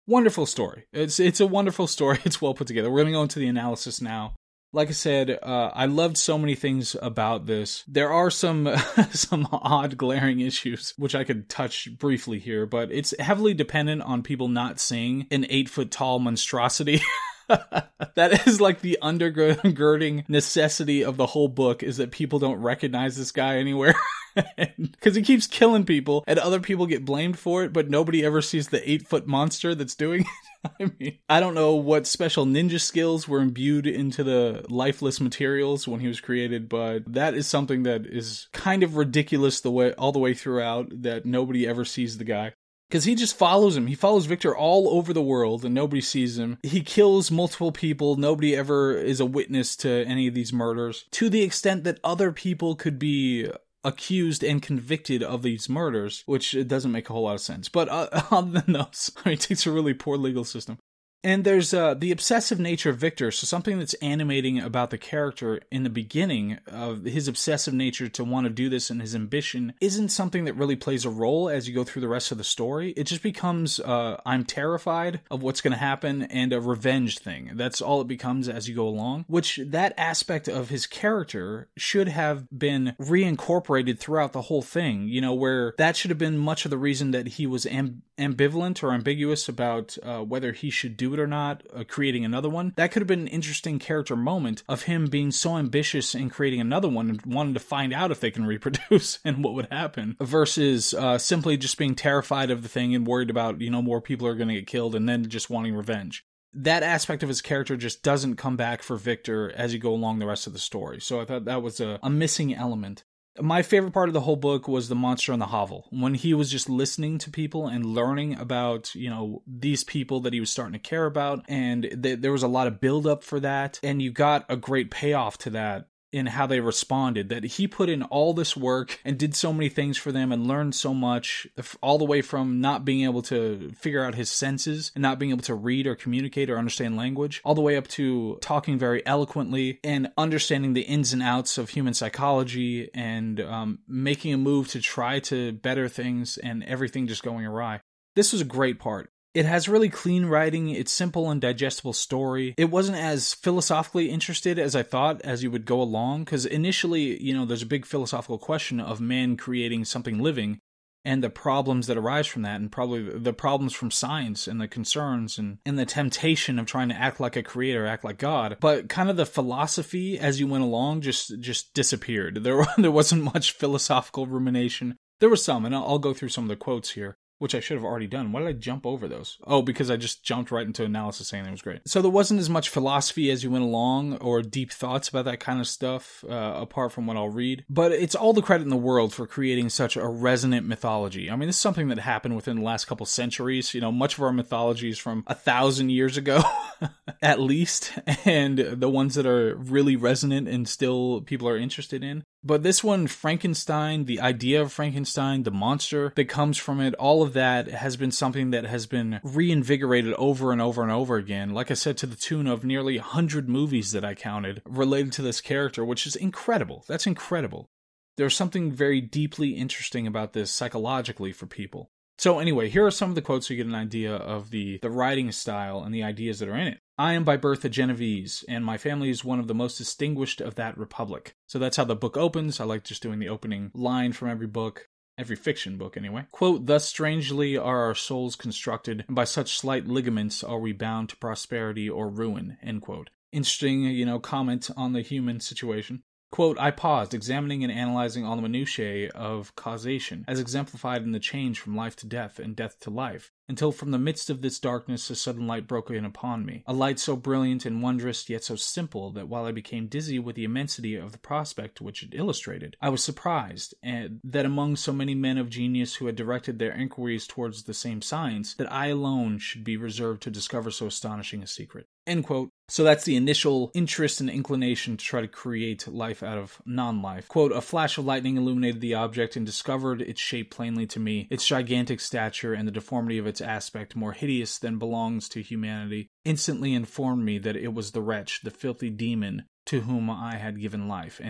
Wonderful 0.08 0.46
story. 0.46 0.86
It's 0.94 1.20
it's 1.20 1.42
a 1.42 1.48
wonderful 1.48 1.88
story. 1.88 2.20
It's 2.26 2.42
well 2.42 2.54
put 2.54 2.68
together. 2.68 2.90
We're 2.90 3.02
going 3.02 3.14
to 3.14 3.18
go 3.18 3.24
into 3.24 3.40
the 3.40 3.48
analysis 3.48 4.02
now. 4.02 4.36
Like 4.78 4.90
I 4.90 4.92
said, 4.92 5.40
uh, 5.42 5.72
I 5.74 5.88
loved 5.88 6.18
so 6.18 6.38
many 6.38 6.54
things 6.54 6.96
about 7.02 7.48
this. 7.48 7.84
There 7.88 8.14
are 8.14 8.30
some 8.30 8.70
some 9.12 9.48
odd, 9.52 9.98
glaring 9.98 10.40
issues 10.40 10.94
which 10.98 11.16
I 11.16 11.24
could 11.24 11.50
touch 11.50 11.90
briefly 11.98 12.38
here, 12.38 12.68
but 12.68 12.92
it's 12.92 13.12
heavily 13.18 13.56
dependent 13.56 14.04
on 14.04 14.22
people 14.22 14.50
not 14.50 14.80
seeing 14.80 15.26
an 15.32 15.48
eight 15.50 15.68
foot 15.68 15.90
tall 15.90 16.20
monstrosity. 16.20 17.02
that 17.48 18.44
is 18.46 18.62
like 18.62 18.82
the 18.82 19.00
undergirding 19.02 20.30
necessity 20.30 21.04
of 21.04 21.18
the 21.18 21.26
whole 21.26 21.48
book 21.48 21.82
is 21.82 21.98
that 21.98 22.12
people 22.12 22.38
don't 22.38 22.62
recognize 22.62 23.18
this 23.18 23.32
guy 23.32 23.58
anywhere 23.58 23.96
because 24.78 25.16
he 25.16 25.24
keeps 25.24 25.48
killing 25.48 25.86
people 25.86 26.24
and 26.28 26.38
other 26.38 26.60
people 26.60 26.86
get 26.86 27.06
blamed 27.06 27.40
for 27.40 27.64
it 27.64 27.72
but 27.72 27.90
nobody 27.90 28.24
ever 28.24 28.42
sees 28.42 28.68
the 28.68 28.88
eight 28.88 29.08
foot 29.08 29.26
monster 29.26 29.74
that's 29.74 29.96
doing 29.96 30.22
it 30.22 30.47
I 30.80 30.92
mean, 31.00 31.20
I 31.30 31.40
don't 31.40 31.54
know 31.54 31.76
what 31.76 32.08
special 32.08 32.46
ninja 32.46 32.80
skills 32.80 33.28
were 33.28 33.42
imbued 33.42 33.88
into 33.88 34.24
the 34.24 34.66
lifeless 34.70 35.20
materials 35.20 35.88
when 35.88 36.00
he 36.00 36.08
was 36.08 36.22
created, 36.22 36.70
but 36.70 37.12
that 37.14 37.34
is 37.34 37.48
something 37.48 37.84
that 37.84 38.06
is 38.06 38.48
kind 38.54 38.84
of 38.84 38.96
ridiculous 38.96 39.62
the 39.62 39.72
way 39.72 39.94
all 39.94 40.12
the 40.12 40.20
way 40.20 40.34
throughout 40.34 40.90
that 41.04 41.26
nobody 41.26 41.68
ever 41.68 41.86
sees 41.86 42.18
the 42.18 42.24
guy 42.24 42.54
because 42.90 43.04
he 43.04 43.16
just 43.16 43.38
follows 43.38 43.76
him. 43.76 43.88
He 43.88 43.96
follows 43.96 44.26
Victor 44.26 44.56
all 44.56 44.90
over 44.90 45.14
the 45.14 45.22
world 45.22 45.66
and 45.66 45.74
nobody 45.74 46.02
sees 46.02 46.38
him. 46.38 46.58
He 46.64 46.82
kills 46.82 47.32
multiple 47.32 47.72
people. 47.72 48.16
Nobody 48.16 48.56
ever 48.56 48.98
is 48.98 49.20
a 49.20 49.26
witness 49.26 49.76
to 49.78 49.90
any 50.06 50.28
of 50.28 50.34
these 50.34 50.54
murders 50.54 51.06
to 51.12 51.30
the 51.30 51.42
extent 51.42 51.84
that 51.84 52.00
other 52.04 52.32
people 52.32 52.76
could 52.76 52.98
be 52.98 53.50
accused 53.84 54.44
and 54.44 54.62
convicted 54.62 55.24
of 55.24 55.42
these 55.44 55.70
murders, 55.70 56.24
which 56.26 56.54
it 56.54 56.68
doesn't 56.68 56.92
make 56.92 57.10
a 57.10 57.14
whole 57.14 57.24
lot 57.24 57.36
of 57.36 57.42
sense. 57.42 57.70
But 57.70 57.90
uh, 57.90 58.08
other 58.32 58.62
than 58.62 58.74
those, 58.74 59.12
I 59.18 59.30
mean, 59.30 59.34
it 59.34 59.42
takes 59.42 59.66
a 59.66 59.72
really 59.72 59.94
poor 59.94 60.18
legal 60.18 60.44
system. 60.44 60.80
And 61.24 61.44
there's 61.44 61.74
uh, 61.74 61.94
the 61.94 62.12
obsessive 62.12 62.60
nature 62.60 62.90
of 62.90 62.98
Victor. 62.98 63.32
So 63.32 63.46
something 63.46 63.80
that's 63.80 63.94
animating 63.96 64.60
about 64.60 64.92
the 64.92 64.98
character 64.98 65.62
in 65.72 65.84
the 65.84 65.90
beginning 65.90 66.60
of 66.68 67.04
his 67.04 67.28
obsessive 67.28 67.74
nature 67.74 68.08
to 68.10 68.24
want 68.24 68.46
to 68.46 68.50
do 68.50 68.70
this 68.70 68.90
and 68.90 69.02
his 69.02 69.16
ambition 69.16 69.74
isn't 69.82 70.10
something 70.10 70.46
that 70.46 70.54
really 70.54 70.76
plays 70.76 71.06
a 71.06 71.10
role 71.10 71.50
as 71.50 71.68
you 71.68 71.74
go 71.74 71.84
through 71.84 72.02
the 72.02 72.08
rest 72.08 72.32
of 72.32 72.38
the 72.38 72.44
story. 72.44 72.92
It 72.92 73.06
just 73.06 73.24
becomes 73.24 73.80
uh, 73.80 74.22
I'm 74.26 74.46
terrified 74.46 75.22
of 75.32 75.42
what's 75.42 75.62
going 75.62 75.74
to 75.74 75.78
happen 75.78 76.24
and 76.24 76.54
a 76.54 76.62
revenge 76.62 77.20
thing. 77.20 77.52
That's 77.56 77.82
all 77.82 78.02
it 78.02 78.08
becomes 78.08 78.48
as 78.48 78.70
you 78.70 78.76
go 78.76 78.88
along. 78.88 79.26
Which 79.28 79.60
that 79.66 79.94
aspect 79.98 80.48
of 80.48 80.70
his 80.70 80.86
character 80.88 81.68
should 81.78 82.08
have 82.08 82.48
been 82.58 82.96
reincorporated 83.00 84.00
throughout 84.00 84.34
the 84.34 84.44
whole 84.44 84.62
thing. 84.62 85.08
You 85.08 85.22
know, 85.22 85.34
where 85.34 85.74
that 85.78 85.96
should 85.96 86.12
have 86.12 86.18
been 86.18 86.38
much 86.38 86.66
of 86.66 86.72
the 86.72 86.78
reason 86.78 87.12
that 87.12 87.28
he 87.28 87.48
was 87.48 87.66
amb- 87.66 88.02
ambivalent 88.18 88.84
or 88.84 88.94
ambiguous 88.94 89.50
about 89.50 89.98
uh, 90.04 90.20
whether 90.20 90.52
he 90.52 90.70
should 90.70 90.98
do 90.98 91.07
it 91.14 91.20
or 91.20 91.28
not, 91.28 91.64
uh, 91.74 91.84
creating 91.88 92.26
another 92.26 92.50
one. 92.50 92.74
That 92.76 92.92
could 92.92 93.02
have 93.02 93.08
been 93.08 93.22
an 93.22 93.28
interesting 93.28 93.80
character 93.80 94.16
moment 94.16 94.64
of 94.68 94.84
him 94.84 95.08
being 95.08 95.32
so 95.32 95.58
ambitious 95.58 96.16
in 96.16 96.30
creating 96.30 96.62
another 96.62 96.90
one 96.90 97.10
and 97.10 97.22
wanting 97.26 97.54
to 97.54 97.60
find 97.60 97.94
out 97.94 98.12
if 98.12 98.20
they 98.20 98.32
can 98.32 98.46
reproduce 98.48 99.20
and 99.24 99.44
what 99.44 99.54
would 99.54 99.68
happen, 99.72 100.16
versus 100.22 100.94
uh, 100.94 101.18
simply 101.18 101.58
just 101.58 101.78
being 101.78 101.96
terrified 101.96 102.52
of 102.52 102.64
the 102.64 102.70
thing 102.70 102.96
and 102.96 103.08
worried 103.08 103.30
about, 103.30 103.62
you 103.62 103.70
know, 103.70 103.82
more 103.82 104.02
people 104.02 104.28
are 104.28 104.36
going 104.36 104.50
to 104.50 104.56
get 104.56 104.68
killed 104.68 104.96
and 104.96 105.08
then 105.08 105.28
just 105.28 105.50
wanting 105.50 105.76
revenge 105.76 106.26
that 106.54 106.82
aspect 106.82 107.22
of 107.22 107.30
his 107.30 107.42
character 107.42 107.78
just 107.78 108.02
doesn't 108.02 108.36
come 108.36 108.58
back 108.58 108.82
for 108.82 108.96
Victor 108.96 109.52
as 109.56 109.74
you 109.74 109.80
go 109.80 109.94
along 109.94 110.18
the 110.18 110.26
rest 110.26 110.48
of 110.48 110.54
the 110.54 110.60
story. 110.60 111.00
So 111.00 111.22
I 111.22 111.26
thought 111.26 111.46
that 111.46 111.62
was 111.62 111.80
a, 111.80 112.00
a 112.02 112.10
missing 112.10 112.54
element 112.56 113.04
my 113.40 113.62
favorite 113.62 113.94
part 113.94 114.10
of 114.10 114.14
the 114.14 114.22
whole 114.22 114.36
book 114.36 114.68
was 114.68 114.90
the 114.90 114.96
monster 114.96 115.34
in 115.34 115.40
the 115.40 115.48
hovel. 115.48 115.88
When 115.90 116.14
he 116.14 116.34
was 116.34 116.52
just 116.52 116.70
listening 116.70 117.18
to 117.20 117.30
people 117.30 117.68
and 117.68 117.86
learning 117.86 118.36
about 118.36 118.94
you 118.96 119.10
know 119.10 119.42
these 119.48 119.84
people 119.84 120.20
that 120.22 120.34
he 120.34 120.40
was 120.40 120.50
starting 120.50 120.74
to 120.74 120.80
care 120.80 121.06
about 121.06 121.46
and 121.48 121.84
th- 122.02 122.20
there 122.20 122.32
was 122.32 122.44
a 122.44 122.48
lot 122.48 122.68
of 122.68 122.80
build 122.80 123.08
up 123.08 123.24
for 123.24 123.40
that 123.40 123.80
and 123.84 124.02
you 124.02 124.12
got 124.12 124.46
a 124.50 124.58
great 124.58 124.92
payoff 124.92 125.38
to 125.40 125.50
that 125.52 125.88
in 126.12 126.26
how 126.26 126.48
they 126.48 126.60
responded 126.60 127.30
that 127.30 127.44
he 127.44 127.68
put 127.68 127.90
in 127.90 128.04
all 128.04 128.34
this 128.34 128.56
work 128.56 129.00
and 129.04 129.18
did 129.18 129.36
so 129.36 129.52
many 129.52 129.68
things 129.68 129.98
for 129.98 130.12
them 130.12 130.32
and 130.32 130.48
learned 130.48 130.74
so 130.74 130.94
much 130.94 131.46
all 131.82 131.98
the 131.98 132.06
way 132.06 132.22
from 132.22 132.62
not 132.62 132.86
being 132.86 133.04
able 133.04 133.22
to 133.22 133.72
figure 133.78 134.04
out 134.04 134.16
his 134.16 134.30
senses 134.30 134.92
and 134.96 135.02
not 135.02 135.20
being 135.20 135.32
able 135.32 135.42
to 135.42 135.54
read 135.54 135.86
or 135.86 135.96
communicate 135.96 136.50
or 136.50 136.58
understand 136.58 136.96
language 136.96 137.42
all 137.44 137.56
the 137.56 137.62
way 137.62 137.76
up 137.76 137.88
to 137.88 138.38
talking 138.42 138.78
very 138.78 139.06
eloquently 139.06 139.80
and 139.84 140.10
understanding 140.18 140.74
the 140.74 140.82
ins 140.82 141.12
and 141.12 141.22
outs 141.22 141.58
of 141.58 141.70
human 141.70 141.94
psychology 141.94 142.90
and 142.94 143.42
um, 143.42 143.80
making 143.88 144.34
a 144.34 144.38
move 144.38 144.68
to 144.70 144.80
try 144.80 145.20
to 145.20 145.52
better 145.52 145.90
things 145.90 146.38
and 146.38 146.64
everything 146.64 147.08
just 147.08 147.24
going 147.24 147.46
awry. 147.46 147.82
This 148.16 148.32
was 148.32 148.42
a 148.42 148.46
great 148.46 148.80
part 148.80 149.12
it 149.38 149.46
has 149.46 149.70
really 149.70 149.90
clean 149.90 150.26
writing, 150.26 150.70
it's 150.70 150.92
simple 150.92 151.30
and 151.30 151.40
digestible 151.40 151.94
story. 151.94 152.56
It 152.58 152.72
wasn't 152.72 152.98
as 152.98 153.36
philosophically 153.36 154.10
interested 154.10 154.58
as 154.58 154.76
I 154.76 154.82
thought 154.82 155.22
as 155.22 155.44
you 155.44 155.52
would 155.52 155.66
go 155.66 155.80
along, 155.80 156.24
because 156.24 156.48
initially, 156.48 157.22
you 157.22 157.36
know, 157.36 157.46
there's 157.46 157.62
a 157.62 157.68
big 157.68 157.86
philosophical 157.86 158.40
question 158.40 158.80
of 158.80 159.00
man 159.00 159.38
creating 159.38 159.86
something 159.86 160.18
living 160.18 160.58
and 161.06 161.24
the 161.24 161.30
problems 161.30 161.86
that 161.86 162.00
arise 162.00 162.26
from 162.26 162.42
that, 162.42 162.60
and 162.60 162.72
probably 162.72 163.04
the 163.04 163.32
problems 163.32 163.74
from 163.74 163.92
science 163.92 164.48
and 164.48 164.60
the 164.60 164.68
concerns 164.68 165.38
and, 165.38 165.60
and 165.68 165.78
the 165.78 165.86
temptation 165.86 166.58
of 166.58 166.66
trying 166.66 166.90
to 166.90 167.00
act 167.00 167.20
like 167.20 167.36
a 167.36 167.44
creator, 167.44 167.86
act 167.86 168.04
like 168.04 168.18
God. 168.18 168.58
But 168.60 168.90
kind 168.90 169.08
of 169.08 169.18
the 169.18 169.26
philosophy 169.28 170.18
as 170.18 170.40
you 170.40 170.48
went 170.48 170.64
along 170.64 171.02
just 171.02 171.40
just 171.40 171.76
disappeared. 171.76 172.44
There 172.44 172.66
there 172.80 172.90
wasn't 172.90 173.24
much 173.36 173.52
philosophical 173.52 174.26
rumination. 174.26 174.98
There 175.20 175.30
was 175.30 175.44
some, 175.44 175.64
and 175.64 175.76
I'll, 175.76 175.86
I'll 175.86 176.00
go 176.00 176.16
through 176.16 176.30
some 176.30 176.46
of 176.46 176.50
the 176.50 176.56
quotes 176.56 176.90
here 176.90 177.16
which 177.40 177.56
I 177.56 177.60
should 177.60 177.78
have 177.78 177.86
already 177.86 178.08
done. 178.08 178.32
Why 178.32 178.42
did 178.42 178.50
I 178.50 178.54
jump 178.54 178.86
over 178.86 179.08
those? 179.08 179.38
Oh, 179.46 179.62
because 179.62 179.92
I 179.92 179.98
just 179.98 180.24
jumped 180.24 180.52
right 180.52 180.66
into 180.66 180.84
analysis 180.84 181.28
saying 181.28 181.46
it 181.46 181.52
was 181.52 181.62
great. 181.62 181.82
So 181.88 182.02
there 182.02 182.12
wasn't 182.12 182.40
as 182.40 182.50
much 182.50 182.70
philosophy 182.70 183.30
as 183.30 183.44
you 183.44 183.52
went 183.52 183.64
along 183.64 184.18
or 184.18 184.42
deep 184.42 184.72
thoughts 184.72 185.10
about 185.10 185.26
that 185.26 185.40
kind 185.40 185.60
of 185.60 185.68
stuff, 185.68 186.24
uh, 186.30 186.54
apart 186.56 186.92
from 186.92 187.06
what 187.06 187.18
I'll 187.18 187.30
read. 187.30 187.66
But 187.70 187.92
it's 187.92 188.16
all 188.16 188.34
the 188.34 188.42
credit 188.42 188.64
in 188.64 188.70
the 188.70 188.78
world 188.78 189.14
for 189.14 189.28
creating 189.28 189.70
such 189.70 189.96
a 189.96 190.08
resonant 190.08 190.68
mythology. 190.68 191.30
I 191.30 191.36
mean, 191.36 191.48
this 191.48 191.56
is 191.56 191.62
something 191.62 191.90
that 191.90 192.00
happened 192.00 192.36
within 192.36 192.58
the 192.58 192.64
last 192.64 192.86
couple 192.86 193.06
centuries. 193.06 193.74
You 193.74 193.82
know, 193.82 193.92
much 193.92 194.18
of 194.18 194.24
our 194.24 194.34
mythology 194.34 194.90
is 194.90 195.00
from 195.00 195.24
a 195.28 195.36
thousand 195.36 195.90
years 195.90 196.18
ago, 196.18 196.42
at 197.22 197.40
least, 197.40 197.94
and 198.26 198.58
the 198.58 198.90
ones 198.90 199.16
that 199.16 199.26
are 199.26 199.56
really 199.56 199.96
resonant 199.96 200.48
and 200.48 200.68
still 200.68 201.22
people 201.22 201.48
are 201.48 201.58
interested 201.58 202.04
in. 202.04 202.24
But 202.48 202.64
this 202.64 202.82
one, 202.82 203.08
Frankenstein, 203.08 204.06
the 204.06 204.22
idea 204.22 204.62
of 204.62 204.72
Frankenstein, 204.72 205.44
the 205.44 205.52
monster 205.52 206.14
that 206.16 206.30
comes 206.30 206.58
from 206.58 206.80
it, 206.80 206.96
all 206.96 207.22
of 207.22 207.34
that 207.34 207.68
has 207.68 207.98
been 207.98 208.10
something 208.10 208.52
that 208.52 208.64
has 208.64 208.86
been 208.86 209.20
reinvigorated 209.22 210.14
over 210.14 210.54
and 210.54 210.62
over 210.62 210.82
and 210.82 210.90
over 210.90 211.18
again. 211.18 211.54
Like 211.54 211.72
I 211.72 211.74
said, 211.74 211.98
to 211.98 212.06
the 212.06 212.16
tune 212.16 212.48
of 212.48 212.64
nearly 212.64 212.98
100 212.98 213.50
movies 213.50 213.92
that 213.92 214.06
I 214.06 214.16
counted 214.16 214.62
related 214.66 215.12
to 215.14 215.22
this 215.22 215.42
character, 215.42 215.84
which 215.84 216.08
is 216.08 216.16
incredible. 216.16 216.86
That's 216.88 217.06
incredible. 217.06 217.70
There's 218.16 218.36
something 218.36 218.72
very 218.72 219.02
deeply 219.02 219.50
interesting 219.50 220.08
about 220.08 220.32
this 220.32 220.50
psychologically 220.50 221.34
for 221.34 221.48
people. 221.48 221.92
So 222.18 222.40
anyway, 222.40 222.70
here 222.70 222.86
are 222.86 222.92
some 222.92 223.10
of 223.10 223.16
the 223.16 223.22
quotes 223.22 223.48
so 223.48 223.54
you 223.54 223.58
get 223.58 223.68
an 223.68 223.76
idea 223.76 224.16
of 224.16 224.52
the 224.52 224.80
the 224.82 224.90
writing 224.90 225.34
style 225.34 225.84
and 225.84 225.94
the 225.94 226.04
ideas 226.04 226.40
that 226.40 226.48
are 226.48 226.56
in 226.56 226.68
it. 226.68 226.80
I 227.00 227.14
am 227.14 227.24
by 227.24 227.38
birth 227.38 227.64
a 227.64 227.70
Genevese, 227.70 228.44
and 228.50 228.66
my 228.66 228.80
family 228.80 229.12
is 229.12 229.24
one 229.24 229.40
of 229.40 229.48
the 229.48 229.54
most 229.54 229.78
distinguished 229.78 230.42
of 230.42 230.56
that 230.56 230.76
republic. 230.80 231.36
So 231.46 231.60
that's 231.60 231.78
how 231.78 231.84
the 231.84 231.96
book 231.96 232.18
opens. 232.18 232.60
I 232.60 232.64
like 232.64 232.84
just 232.84 233.04
doing 233.04 233.20
the 233.20 233.30
opening 233.30 233.70
line 233.76 234.14
from 234.14 234.30
every 234.30 234.48
book. 234.48 234.90
Every 235.16 235.36
fiction 235.36 235.78
book, 235.78 235.96
anyway. 235.96 236.26
Quote, 236.32 236.66
Thus 236.66 236.86
strangely 236.86 237.56
are 237.56 237.86
our 237.86 237.96
souls 237.96 238.36
constructed, 238.36 239.06
and 239.08 239.16
by 239.16 239.26
such 239.26 239.58
slight 239.58 239.86
ligaments 239.86 240.44
are 240.44 240.60
we 240.60 240.74
bound 240.74 241.10
to 241.10 241.18
prosperity 241.18 241.88
or 241.88 242.10
ruin. 242.10 242.58
End 242.64 242.82
quote. 242.82 243.12
Interesting, 243.32 243.84
you 243.84 244.06
know, 244.06 244.20
comment 244.20 244.70
on 244.76 244.94
the 244.94 245.02
human 245.02 245.40
situation. 245.40 246.02
Quote, 246.32 246.60
I 246.60 246.72
paused, 246.72 247.14
examining 247.14 247.64
and 247.64 247.72
analyzing 247.72 248.26
all 248.26 248.36
the 248.36 248.42
minutiae 248.42 249.10
of 249.14 249.56
causation, 249.56 250.26
as 250.28 250.40
exemplified 250.40 251.04
in 251.04 251.12
the 251.12 251.20
change 251.20 251.60
from 251.60 251.76
life 251.76 251.96
to 251.98 252.08
death 252.08 252.38
and 252.38 252.56
death 252.56 252.80
to 252.82 252.90
life, 252.90 253.32
until 253.50 253.72
from 253.72 253.92
the 253.92 253.98
midst 253.98 254.30
of 254.30 254.42
this 254.42 254.60
darkness 254.60 255.10
a 255.10 255.16
sudden 255.16 255.48
light 255.48 255.68
broke 255.68 255.90
in 255.90 256.06
upon 256.06 256.46
me. 256.46 256.64
A 256.66 256.74
light 256.74 257.00
so 257.00 257.16
brilliant 257.16 257.66
and 257.66 257.82
wondrous, 257.82 258.30
yet 258.30 258.44
so 258.44 258.56
simple, 258.56 259.12
that 259.12 259.28
while 259.28 259.46
I 259.46 259.52
became 259.52 259.88
dizzy 259.88 260.20
with 260.20 260.36
the 260.36 260.44
immensity 260.44 260.96
of 260.96 261.12
the 261.12 261.18
prospect 261.18 261.82
which 261.82 262.04
it 262.04 262.14
illustrated, 262.14 262.76
I 262.82 262.90
was 262.90 263.04
surprised 263.04 263.74
eh, 263.84 264.10
that 264.24 264.46
among 264.46 264.76
so 264.76 264.92
many 264.92 265.16
men 265.16 265.38
of 265.38 265.50
genius 265.50 265.96
who 265.96 266.06
had 266.06 266.16
directed 266.16 266.60
their 266.60 266.72
inquiries 266.72 267.28
towards 267.28 267.64
the 267.64 267.74
same 267.74 268.02
science, 268.02 268.54
that 268.56 268.72
I 268.72 268.88
alone 268.88 269.40
should 269.40 269.64
be 269.64 269.78
reserved 269.78 270.24
to 270.24 270.32
discover 270.32 270.72
so 270.72 270.88
astonishing 270.88 271.42
a 271.42 271.48
secret. 271.48 271.88
End 272.08 272.24
quote. 272.24 272.50
So 272.70 272.84
that's 272.84 273.04
the 273.04 273.18
initial 273.18 273.72
interest 273.74 274.22
and 274.22 274.30
inclination 274.30 274.98
to 274.98 275.06
try 275.06 275.22
to 275.22 275.28
create 275.28 275.88
life 275.88 276.24
out 276.24 276.38
of 276.38 276.62
non 276.66 277.02
life. 277.02 277.28
Quote, 277.28 277.52
a 277.52 277.62
flash 277.62 277.98
of 277.98 278.06
lightning 278.06 278.38
illuminated 278.38 278.82
the 278.82 278.94
object 278.94 279.36
and 279.36 279.46
discovered 279.46 280.02
its 280.02 280.20
shape 280.20 280.52
plainly 280.52 280.86
to 280.88 281.00
me, 281.00 281.28
its 281.30 281.46
gigantic 281.46 282.00
stature 282.00 282.54
and 282.54 282.68
the 282.68 282.72
deformity 282.72 283.18
of 283.18 283.28
its 283.28 283.37
its 283.38 283.48
aspect 283.48 283.96
more 283.96 284.14
hideous 284.14 284.58
than 284.58 284.80
belongs 284.80 285.30
to 285.30 285.44
humanity, 285.44 286.10
instantly 286.26 286.74
informed 286.74 287.24
me 287.24 287.38
that 287.38 287.56
it 287.56 287.72
was 287.72 287.92
the 287.92 288.02
wretch, 288.02 288.42
the 288.42 288.50
filthy 288.50 288.90
demon, 288.90 289.46
to 289.68 289.82
whom 289.82 290.10
I 290.10 290.38
had 290.38 290.60
given 290.60 290.88
life. 290.88 291.22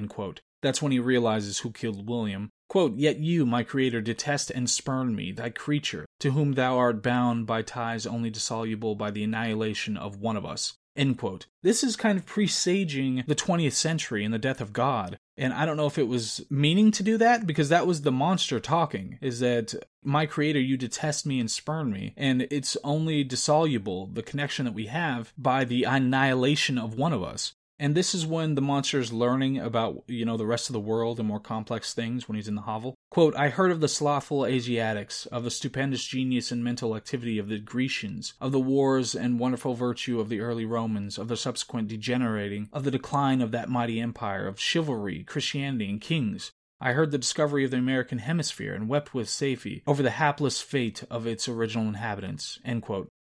That's 0.61 0.81
when 0.81 0.93
he 0.93 0.99
realizes 0.99 1.59
who 1.59 1.71
killed 1.71 2.07
William. 2.07 2.49
Quote, 2.69 2.95
Yet 2.95 3.19
you, 3.19 3.45
my 3.45 3.63
creator, 3.63 3.99
detest 3.99 4.51
and 4.51 4.69
spurn 4.69 5.15
me, 5.15 5.33
thy 5.33 5.49
creature, 5.49 6.05
to 6.19 6.31
whom 6.31 6.53
thou 6.53 6.77
art 6.77 7.03
bound 7.03 7.45
by 7.45 7.61
ties 7.61 8.07
only 8.07 8.29
dissoluble 8.29 8.95
by 8.95 9.11
the 9.11 9.23
annihilation 9.23 9.97
of 9.97 10.15
one 10.15 10.37
of 10.37 10.45
us. 10.45 10.75
End 10.97 11.17
quote. 11.17 11.45
This 11.61 11.83
is 11.83 11.95
kind 11.95 12.17
of 12.17 12.25
presaging 12.25 13.23
the 13.27 13.35
20th 13.35 13.73
century 13.73 14.25
and 14.25 14.33
the 14.33 14.39
death 14.39 14.59
of 14.59 14.73
God. 14.73 15.19
And 15.37 15.53
I 15.53 15.65
don't 15.65 15.77
know 15.77 15.85
if 15.85 15.99
it 15.99 16.07
was 16.07 16.43
meaning 16.49 16.89
to 16.91 17.03
do 17.03 17.17
that 17.19 17.45
because 17.45 17.69
that 17.69 17.85
was 17.85 18.01
the 18.01 18.11
monster 18.11 18.59
talking 18.59 19.19
is 19.21 19.39
that 19.39 19.75
my 20.03 20.25
creator, 20.25 20.59
you 20.59 20.75
detest 20.75 21.25
me 21.25 21.39
and 21.39 21.51
spurn 21.51 21.91
me. 21.91 22.13
And 22.17 22.47
it's 22.49 22.75
only 22.83 23.23
dissoluble, 23.23 24.07
the 24.07 24.23
connection 24.23 24.65
that 24.65 24.73
we 24.73 24.87
have, 24.87 25.33
by 25.37 25.63
the 25.63 25.83
annihilation 25.83 26.79
of 26.79 26.95
one 26.95 27.13
of 27.13 27.21
us. 27.21 27.53
And 27.79 27.93
this 27.93 28.15
is 28.15 28.25
when 28.25 28.55
the 28.55 28.61
monster 28.61 28.99
is 28.99 29.13
learning 29.13 29.59
about, 29.59 30.03
you 30.07 30.25
know, 30.25 30.35
the 30.35 30.47
rest 30.47 30.69
of 30.69 30.73
the 30.73 30.79
world 30.79 31.19
and 31.19 31.27
more 31.27 31.39
complex 31.39 31.93
things 31.93 32.27
when 32.27 32.35
he's 32.35 32.47
in 32.47 32.55
the 32.55 32.61
hovel. 32.61 32.95
Quote, 33.11 33.35
I 33.35 33.49
heard 33.49 33.71
of 33.71 33.81
the 33.81 33.87
slothful 33.87 34.45
Asiatics, 34.45 35.27
of 35.27 35.43
the 35.43 35.51
stupendous 35.51 36.03
genius 36.03 36.51
and 36.51 36.63
mental 36.63 36.95
activity 36.95 37.37
of 37.37 37.49
the 37.49 37.59
Grecians, 37.59 38.33
of 38.41 38.51
the 38.51 38.59
wars 38.59 39.13
and 39.13 39.39
wonderful 39.39 39.75
virtue 39.75 40.19
of 40.19 40.29
the 40.29 40.39
early 40.39 40.65
Romans, 40.65 41.19
of 41.19 41.27
the 41.27 41.37
subsequent 41.37 41.87
degenerating, 41.87 42.67
of 42.73 42.83
the 42.83 42.91
decline 42.91 43.41
of 43.41 43.51
that 43.51 43.69
mighty 43.69 43.99
empire, 43.99 44.47
of 44.47 44.59
chivalry, 44.59 45.23
Christianity, 45.23 45.89
and 45.89 46.01
kings. 46.01 46.51
I 46.79 46.93
heard 46.93 47.11
the 47.11 47.17
discovery 47.17 47.63
of 47.65 47.71
the 47.71 47.77
American 47.77 48.19
hemisphere 48.19 48.73
and 48.73 48.87
wept 48.87 49.13
with 49.13 49.27
Safie 49.27 49.81
over 49.87 50.03
the 50.03 50.11
hapless 50.11 50.61
fate 50.61 51.03
of 51.09 51.25
its 51.25 51.47
original 51.47 51.87
inhabitants. 51.87 52.59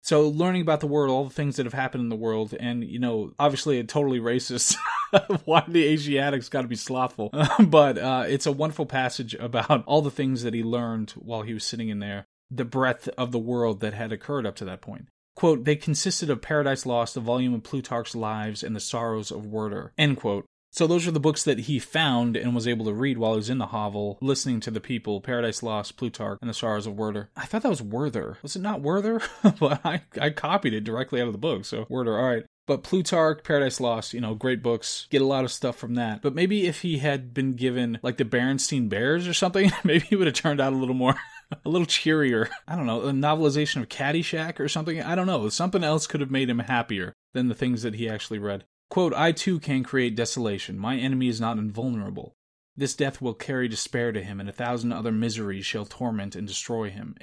So 0.04 0.28
learning 0.28 0.60
about 0.60 0.80
the 0.80 0.86
world, 0.86 1.10
all 1.10 1.24
the 1.24 1.34
things 1.34 1.56
that 1.56 1.64
have 1.64 1.72
happened 1.72 2.02
in 2.02 2.08
the 2.10 2.16
world, 2.16 2.54
and 2.60 2.84
you 2.84 2.98
know, 2.98 3.32
obviously 3.38 3.80
a 3.80 3.84
totally 3.84 4.20
racist. 4.20 4.76
Why 5.46 5.64
the 5.66 5.84
Asiatics 5.84 6.50
got 6.50 6.62
to 6.62 6.68
be 6.68 6.76
slothful? 6.76 7.30
but 7.66 7.96
uh, 7.96 8.24
it's 8.28 8.44
a 8.44 8.52
wonderful 8.52 8.84
passage 8.84 9.34
about 9.34 9.82
all 9.86 10.02
the 10.02 10.10
things 10.10 10.42
that 10.42 10.52
he 10.52 10.62
learned 10.62 11.12
while 11.12 11.40
he 11.40 11.54
was 11.54 11.64
sitting 11.64 11.88
in 11.88 12.00
there, 12.00 12.26
the 12.50 12.66
breadth 12.66 13.08
of 13.16 13.32
the 13.32 13.38
world 13.38 13.80
that 13.80 13.94
had 13.94 14.12
occurred 14.12 14.44
up 14.44 14.56
to 14.56 14.66
that 14.66 14.82
point. 14.82 15.08
Quote, 15.36 15.64
they 15.64 15.74
consisted 15.74 16.28
of 16.28 16.42
Paradise 16.42 16.84
Lost, 16.84 17.16
a 17.16 17.20
volume 17.20 17.54
of 17.54 17.62
Plutarch's 17.62 18.14
Lives, 18.14 18.62
and 18.62 18.76
the 18.76 18.80
Sorrows 18.80 19.30
of 19.30 19.46
Werther. 19.46 19.92
End 19.96 20.18
quote. 20.18 20.44
So 20.74 20.88
those 20.88 21.06
are 21.06 21.12
the 21.12 21.20
books 21.20 21.44
that 21.44 21.60
he 21.60 21.78
found 21.78 22.36
and 22.36 22.52
was 22.52 22.66
able 22.66 22.84
to 22.86 22.92
read 22.92 23.16
while 23.16 23.34
he 23.34 23.36
was 23.36 23.48
in 23.48 23.58
the 23.58 23.66
hovel, 23.66 24.18
listening 24.20 24.58
to 24.60 24.72
the 24.72 24.80
people, 24.80 25.20
Paradise 25.20 25.62
Lost, 25.62 25.96
Plutarch, 25.96 26.40
and 26.40 26.50
the 26.50 26.54
Sorrows 26.54 26.88
of 26.88 26.96
Werther. 26.96 27.30
I 27.36 27.46
thought 27.46 27.62
that 27.62 27.68
was 27.68 27.80
Werther. 27.80 28.38
Was 28.42 28.56
it 28.56 28.62
not 28.62 28.80
Werther? 28.80 29.20
but 29.60 29.80
I, 29.86 30.02
I 30.20 30.30
copied 30.30 30.74
it 30.74 30.82
directly 30.82 31.20
out 31.20 31.28
of 31.28 31.32
the 31.32 31.38
book, 31.38 31.64
so 31.64 31.86
Werther, 31.88 32.18
alright. 32.18 32.46
But 32.66 32.82
Plutarch, 32.82 33.44
Paradise 33.44 33.78
Lost, 33.78 34.14
you 34.14 34.20
know, 34.20 34.34
great 34.34 34.64
books. 34.64 35.06
Get 35.10 35.22
a 35.22 35.26
lot 35.26 35.44
of 35.44 35.52
stuff 35.52 35.76
from 35.76 35.94
that. 35.94 36.22
But 36.22 36.34
maybe 36.34 36.66
if 36.66 36.80
he 36.80 36.98
had 36.98 37.32
been 37.32 37.52
given 37.52 38.00
like 38.02 38.16
the 38.16 38.24
Berenstein 38.24 38.88
Bears 38.88 39.28
or 39.28 39.34
something, 39.34 39.70
maybe 39.84 40.06
he 40.06 40.16
would 40.16 40.26
have 40.26 40.34
turned 40.34 40.60
out 40.60 40.72
a 40.72 40.76
little 40.76 40.96
more, 40.96 41.14
a 41.64 41.68
little 41.68 41.86
cheerier. 41.86 42.50
I 42.66 42.74
don't 42.74 42.86
know, 42.86 43.02
a 43.02 43.12
novelization 43.12 43.80
of 43.80 43.88
Caddyshack 43.88 44.58
or 44.58 44.68
something. 44.68 45.00
I 45.00 45.14
don't 45.14 45.28
know. 45.28 45.48
Something 45.50 45.84
else 45.84 46.08
could 46.08 46.20
have 46.20 46.32
made 46.32 46.50
him 46.50 46.58
happier 46.58 47.12
than 47.32 47.46
the 47.46 47.54
things 47.54 47.82
that 47.82 47.94
he 47.94 48.08
actually 48.08 48.40
read. 48.40 48.64
Quote, 48.94 49.12
I 49.12 49.32
too 49.32 49.58
can 49.58 49.82
create 49.82 50.14
desolation. 50.14 50.78
My 50.78 50.94
enemy 50.96 51.26
is 51.26 51.40
not 51.40 51.58
invulnerable. 51.58 52.36
This 52.76 52.94
death 52.94 53.20
will 53.20 53.34
carry 53.34 53.66
despair 53.66 54.12
to 54.12 54.22
him, 54.22 54.38
and 54.38 54.48
a 54.48 54.52
thousand 54.52 54.92
other 54.92 55.10
miseries 55.10 55.66
shall 55.66 55.84
torment 55.84 56.36
and 56.36 56.46
destroy 56.46 56.90
him. 56.90 57.16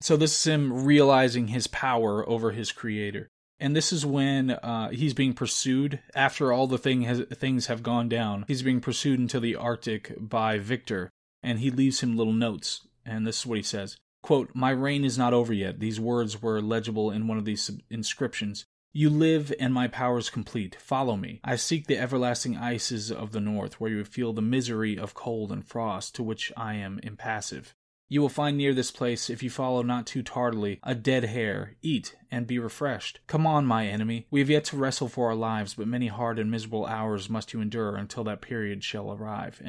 So 0.00 0.16
this 0.16 0.32
is 0.38 0.50
him 0.50 0.86
realizing 0.86 1.48
his 1.48 1.66
power 1.66 2.26
over 2.26 2.52
his 2.52 2.72
creator. 2.72 3.28
And 3.60 3.76
this 3.76 3.92
is 3.92 4.06
when 4.06 4.52
uh, 4.52 4.88
he's 4.88 5.12
being 5.12 5.34
pursued 5.34 6.00
after 6.14 6.50
all 6.50 6.66
the 6.66 6.78
thing 6.78 7.02
has, 7.02 7.20
things 7.34 7.66
have 7.66 7.82
gone 7.82 8.08
down. 8.08 8.46
He's 8.48 8.62
being 8.62 8.80
pursued 8.80 9.20
into 9.20 9.38
the 9.38 9.54
Arctic 9.54 10.14
by 10.18 10.58
Victor, 10.58 11.10
and 11.42 11.58
he 11.58 11.70
leaves 11.70 12.00
him 12.00 12.16
little 12.16 12.32
notes. 12.32 12.88
And 13.04 13.26
this 13.26 13.40
is 13.40 13.46
what 13.46 13.58
he 13.58 13.62
says 13.62 13.98
Quote, 14.22 14.52
My 14.54 14.70
reign 14.70 15.04
is 15.04 15.18
not 15.18 15.34
over 15.34 15.52
yet. 15.52 15.78
These 15.78 16.00
words 16.00 16.40
were 16.40 16.62
legible 16.62 17.10
in 17.10 17.28
one 17.28 17.36
of 17.36 17.44
these 17.44 17.70
inscriptions. 17.90 18.64
You 18.98 19.10
live, 19.10 19.52
and 19.60 19.74
my 19.74 19.88
power 19.88 20.16
is 20.16 20.30
complete. 20.30 20.74
Follow 20.80 21.18
me. 21.18 21.38
I 21.44 21.56
seek 21.56 21.86
the 21.86 21.98
everlasting 21.98 22.56
ices 22.56 23.12
of 23.12 23.32
the 23.32 23.42
north, 23.42 23.78
where 23.78 23.90
you 23.90 24.02
feel 24.04 24.32
the 24.32 24.40
misery 24.40 24.98
of 24.98 25.12
cold 25.12 25.52
and 25.52 25.62
frost, 25.62 26.14
to 26.14 26.22
which 26.22 26.50
I 26.56 26.76
am 26.76 26.98
impassive. 27.02 27.74
You 28.08 28.22
will 28.22 28.30
find 28.30 28.56
near 28.56 28.72
this 28.72 28.90
place, 28.90 29.28
if 29.28 29.42
you 29.42 29.50
follow 29.50 29.82
not 29.82 30.06
too 30.06 30.22
tardily, 30.22 30.80
a 30.82 30.94
dead 30.94 31.24
hare. 31.24 31.76
Eat, 31.82 32.16
and 32.30 32.46
be 32.46 32.58
refreshed. 32.58 33.20
Come 33.26 33.46
on, 33.46 33.66
my 33.66 33.86
enemy. 33.86 34.28
We 34.30 34.40
have 34.40 34.48
yet 34.48 34.64
to 34.66 34.78
wrestle 34.78 35.08
for 35.08 35.28
our 35.28 35.34
lives, 35.34 35.74
but 35.74 35.86
many 35.86 36.06
hard 36.06 36.38
and 36.38 36.50
miserable 36.50 36.86
hours 36.86 37.28
must 37.28 37.52
you 37.52 37.60
endure 37.60 37.96
until 37.96 38.24
that 38.24 38.40
period 38.40 38.82
shall 38.82 39.12
arrive. 39.12 39.60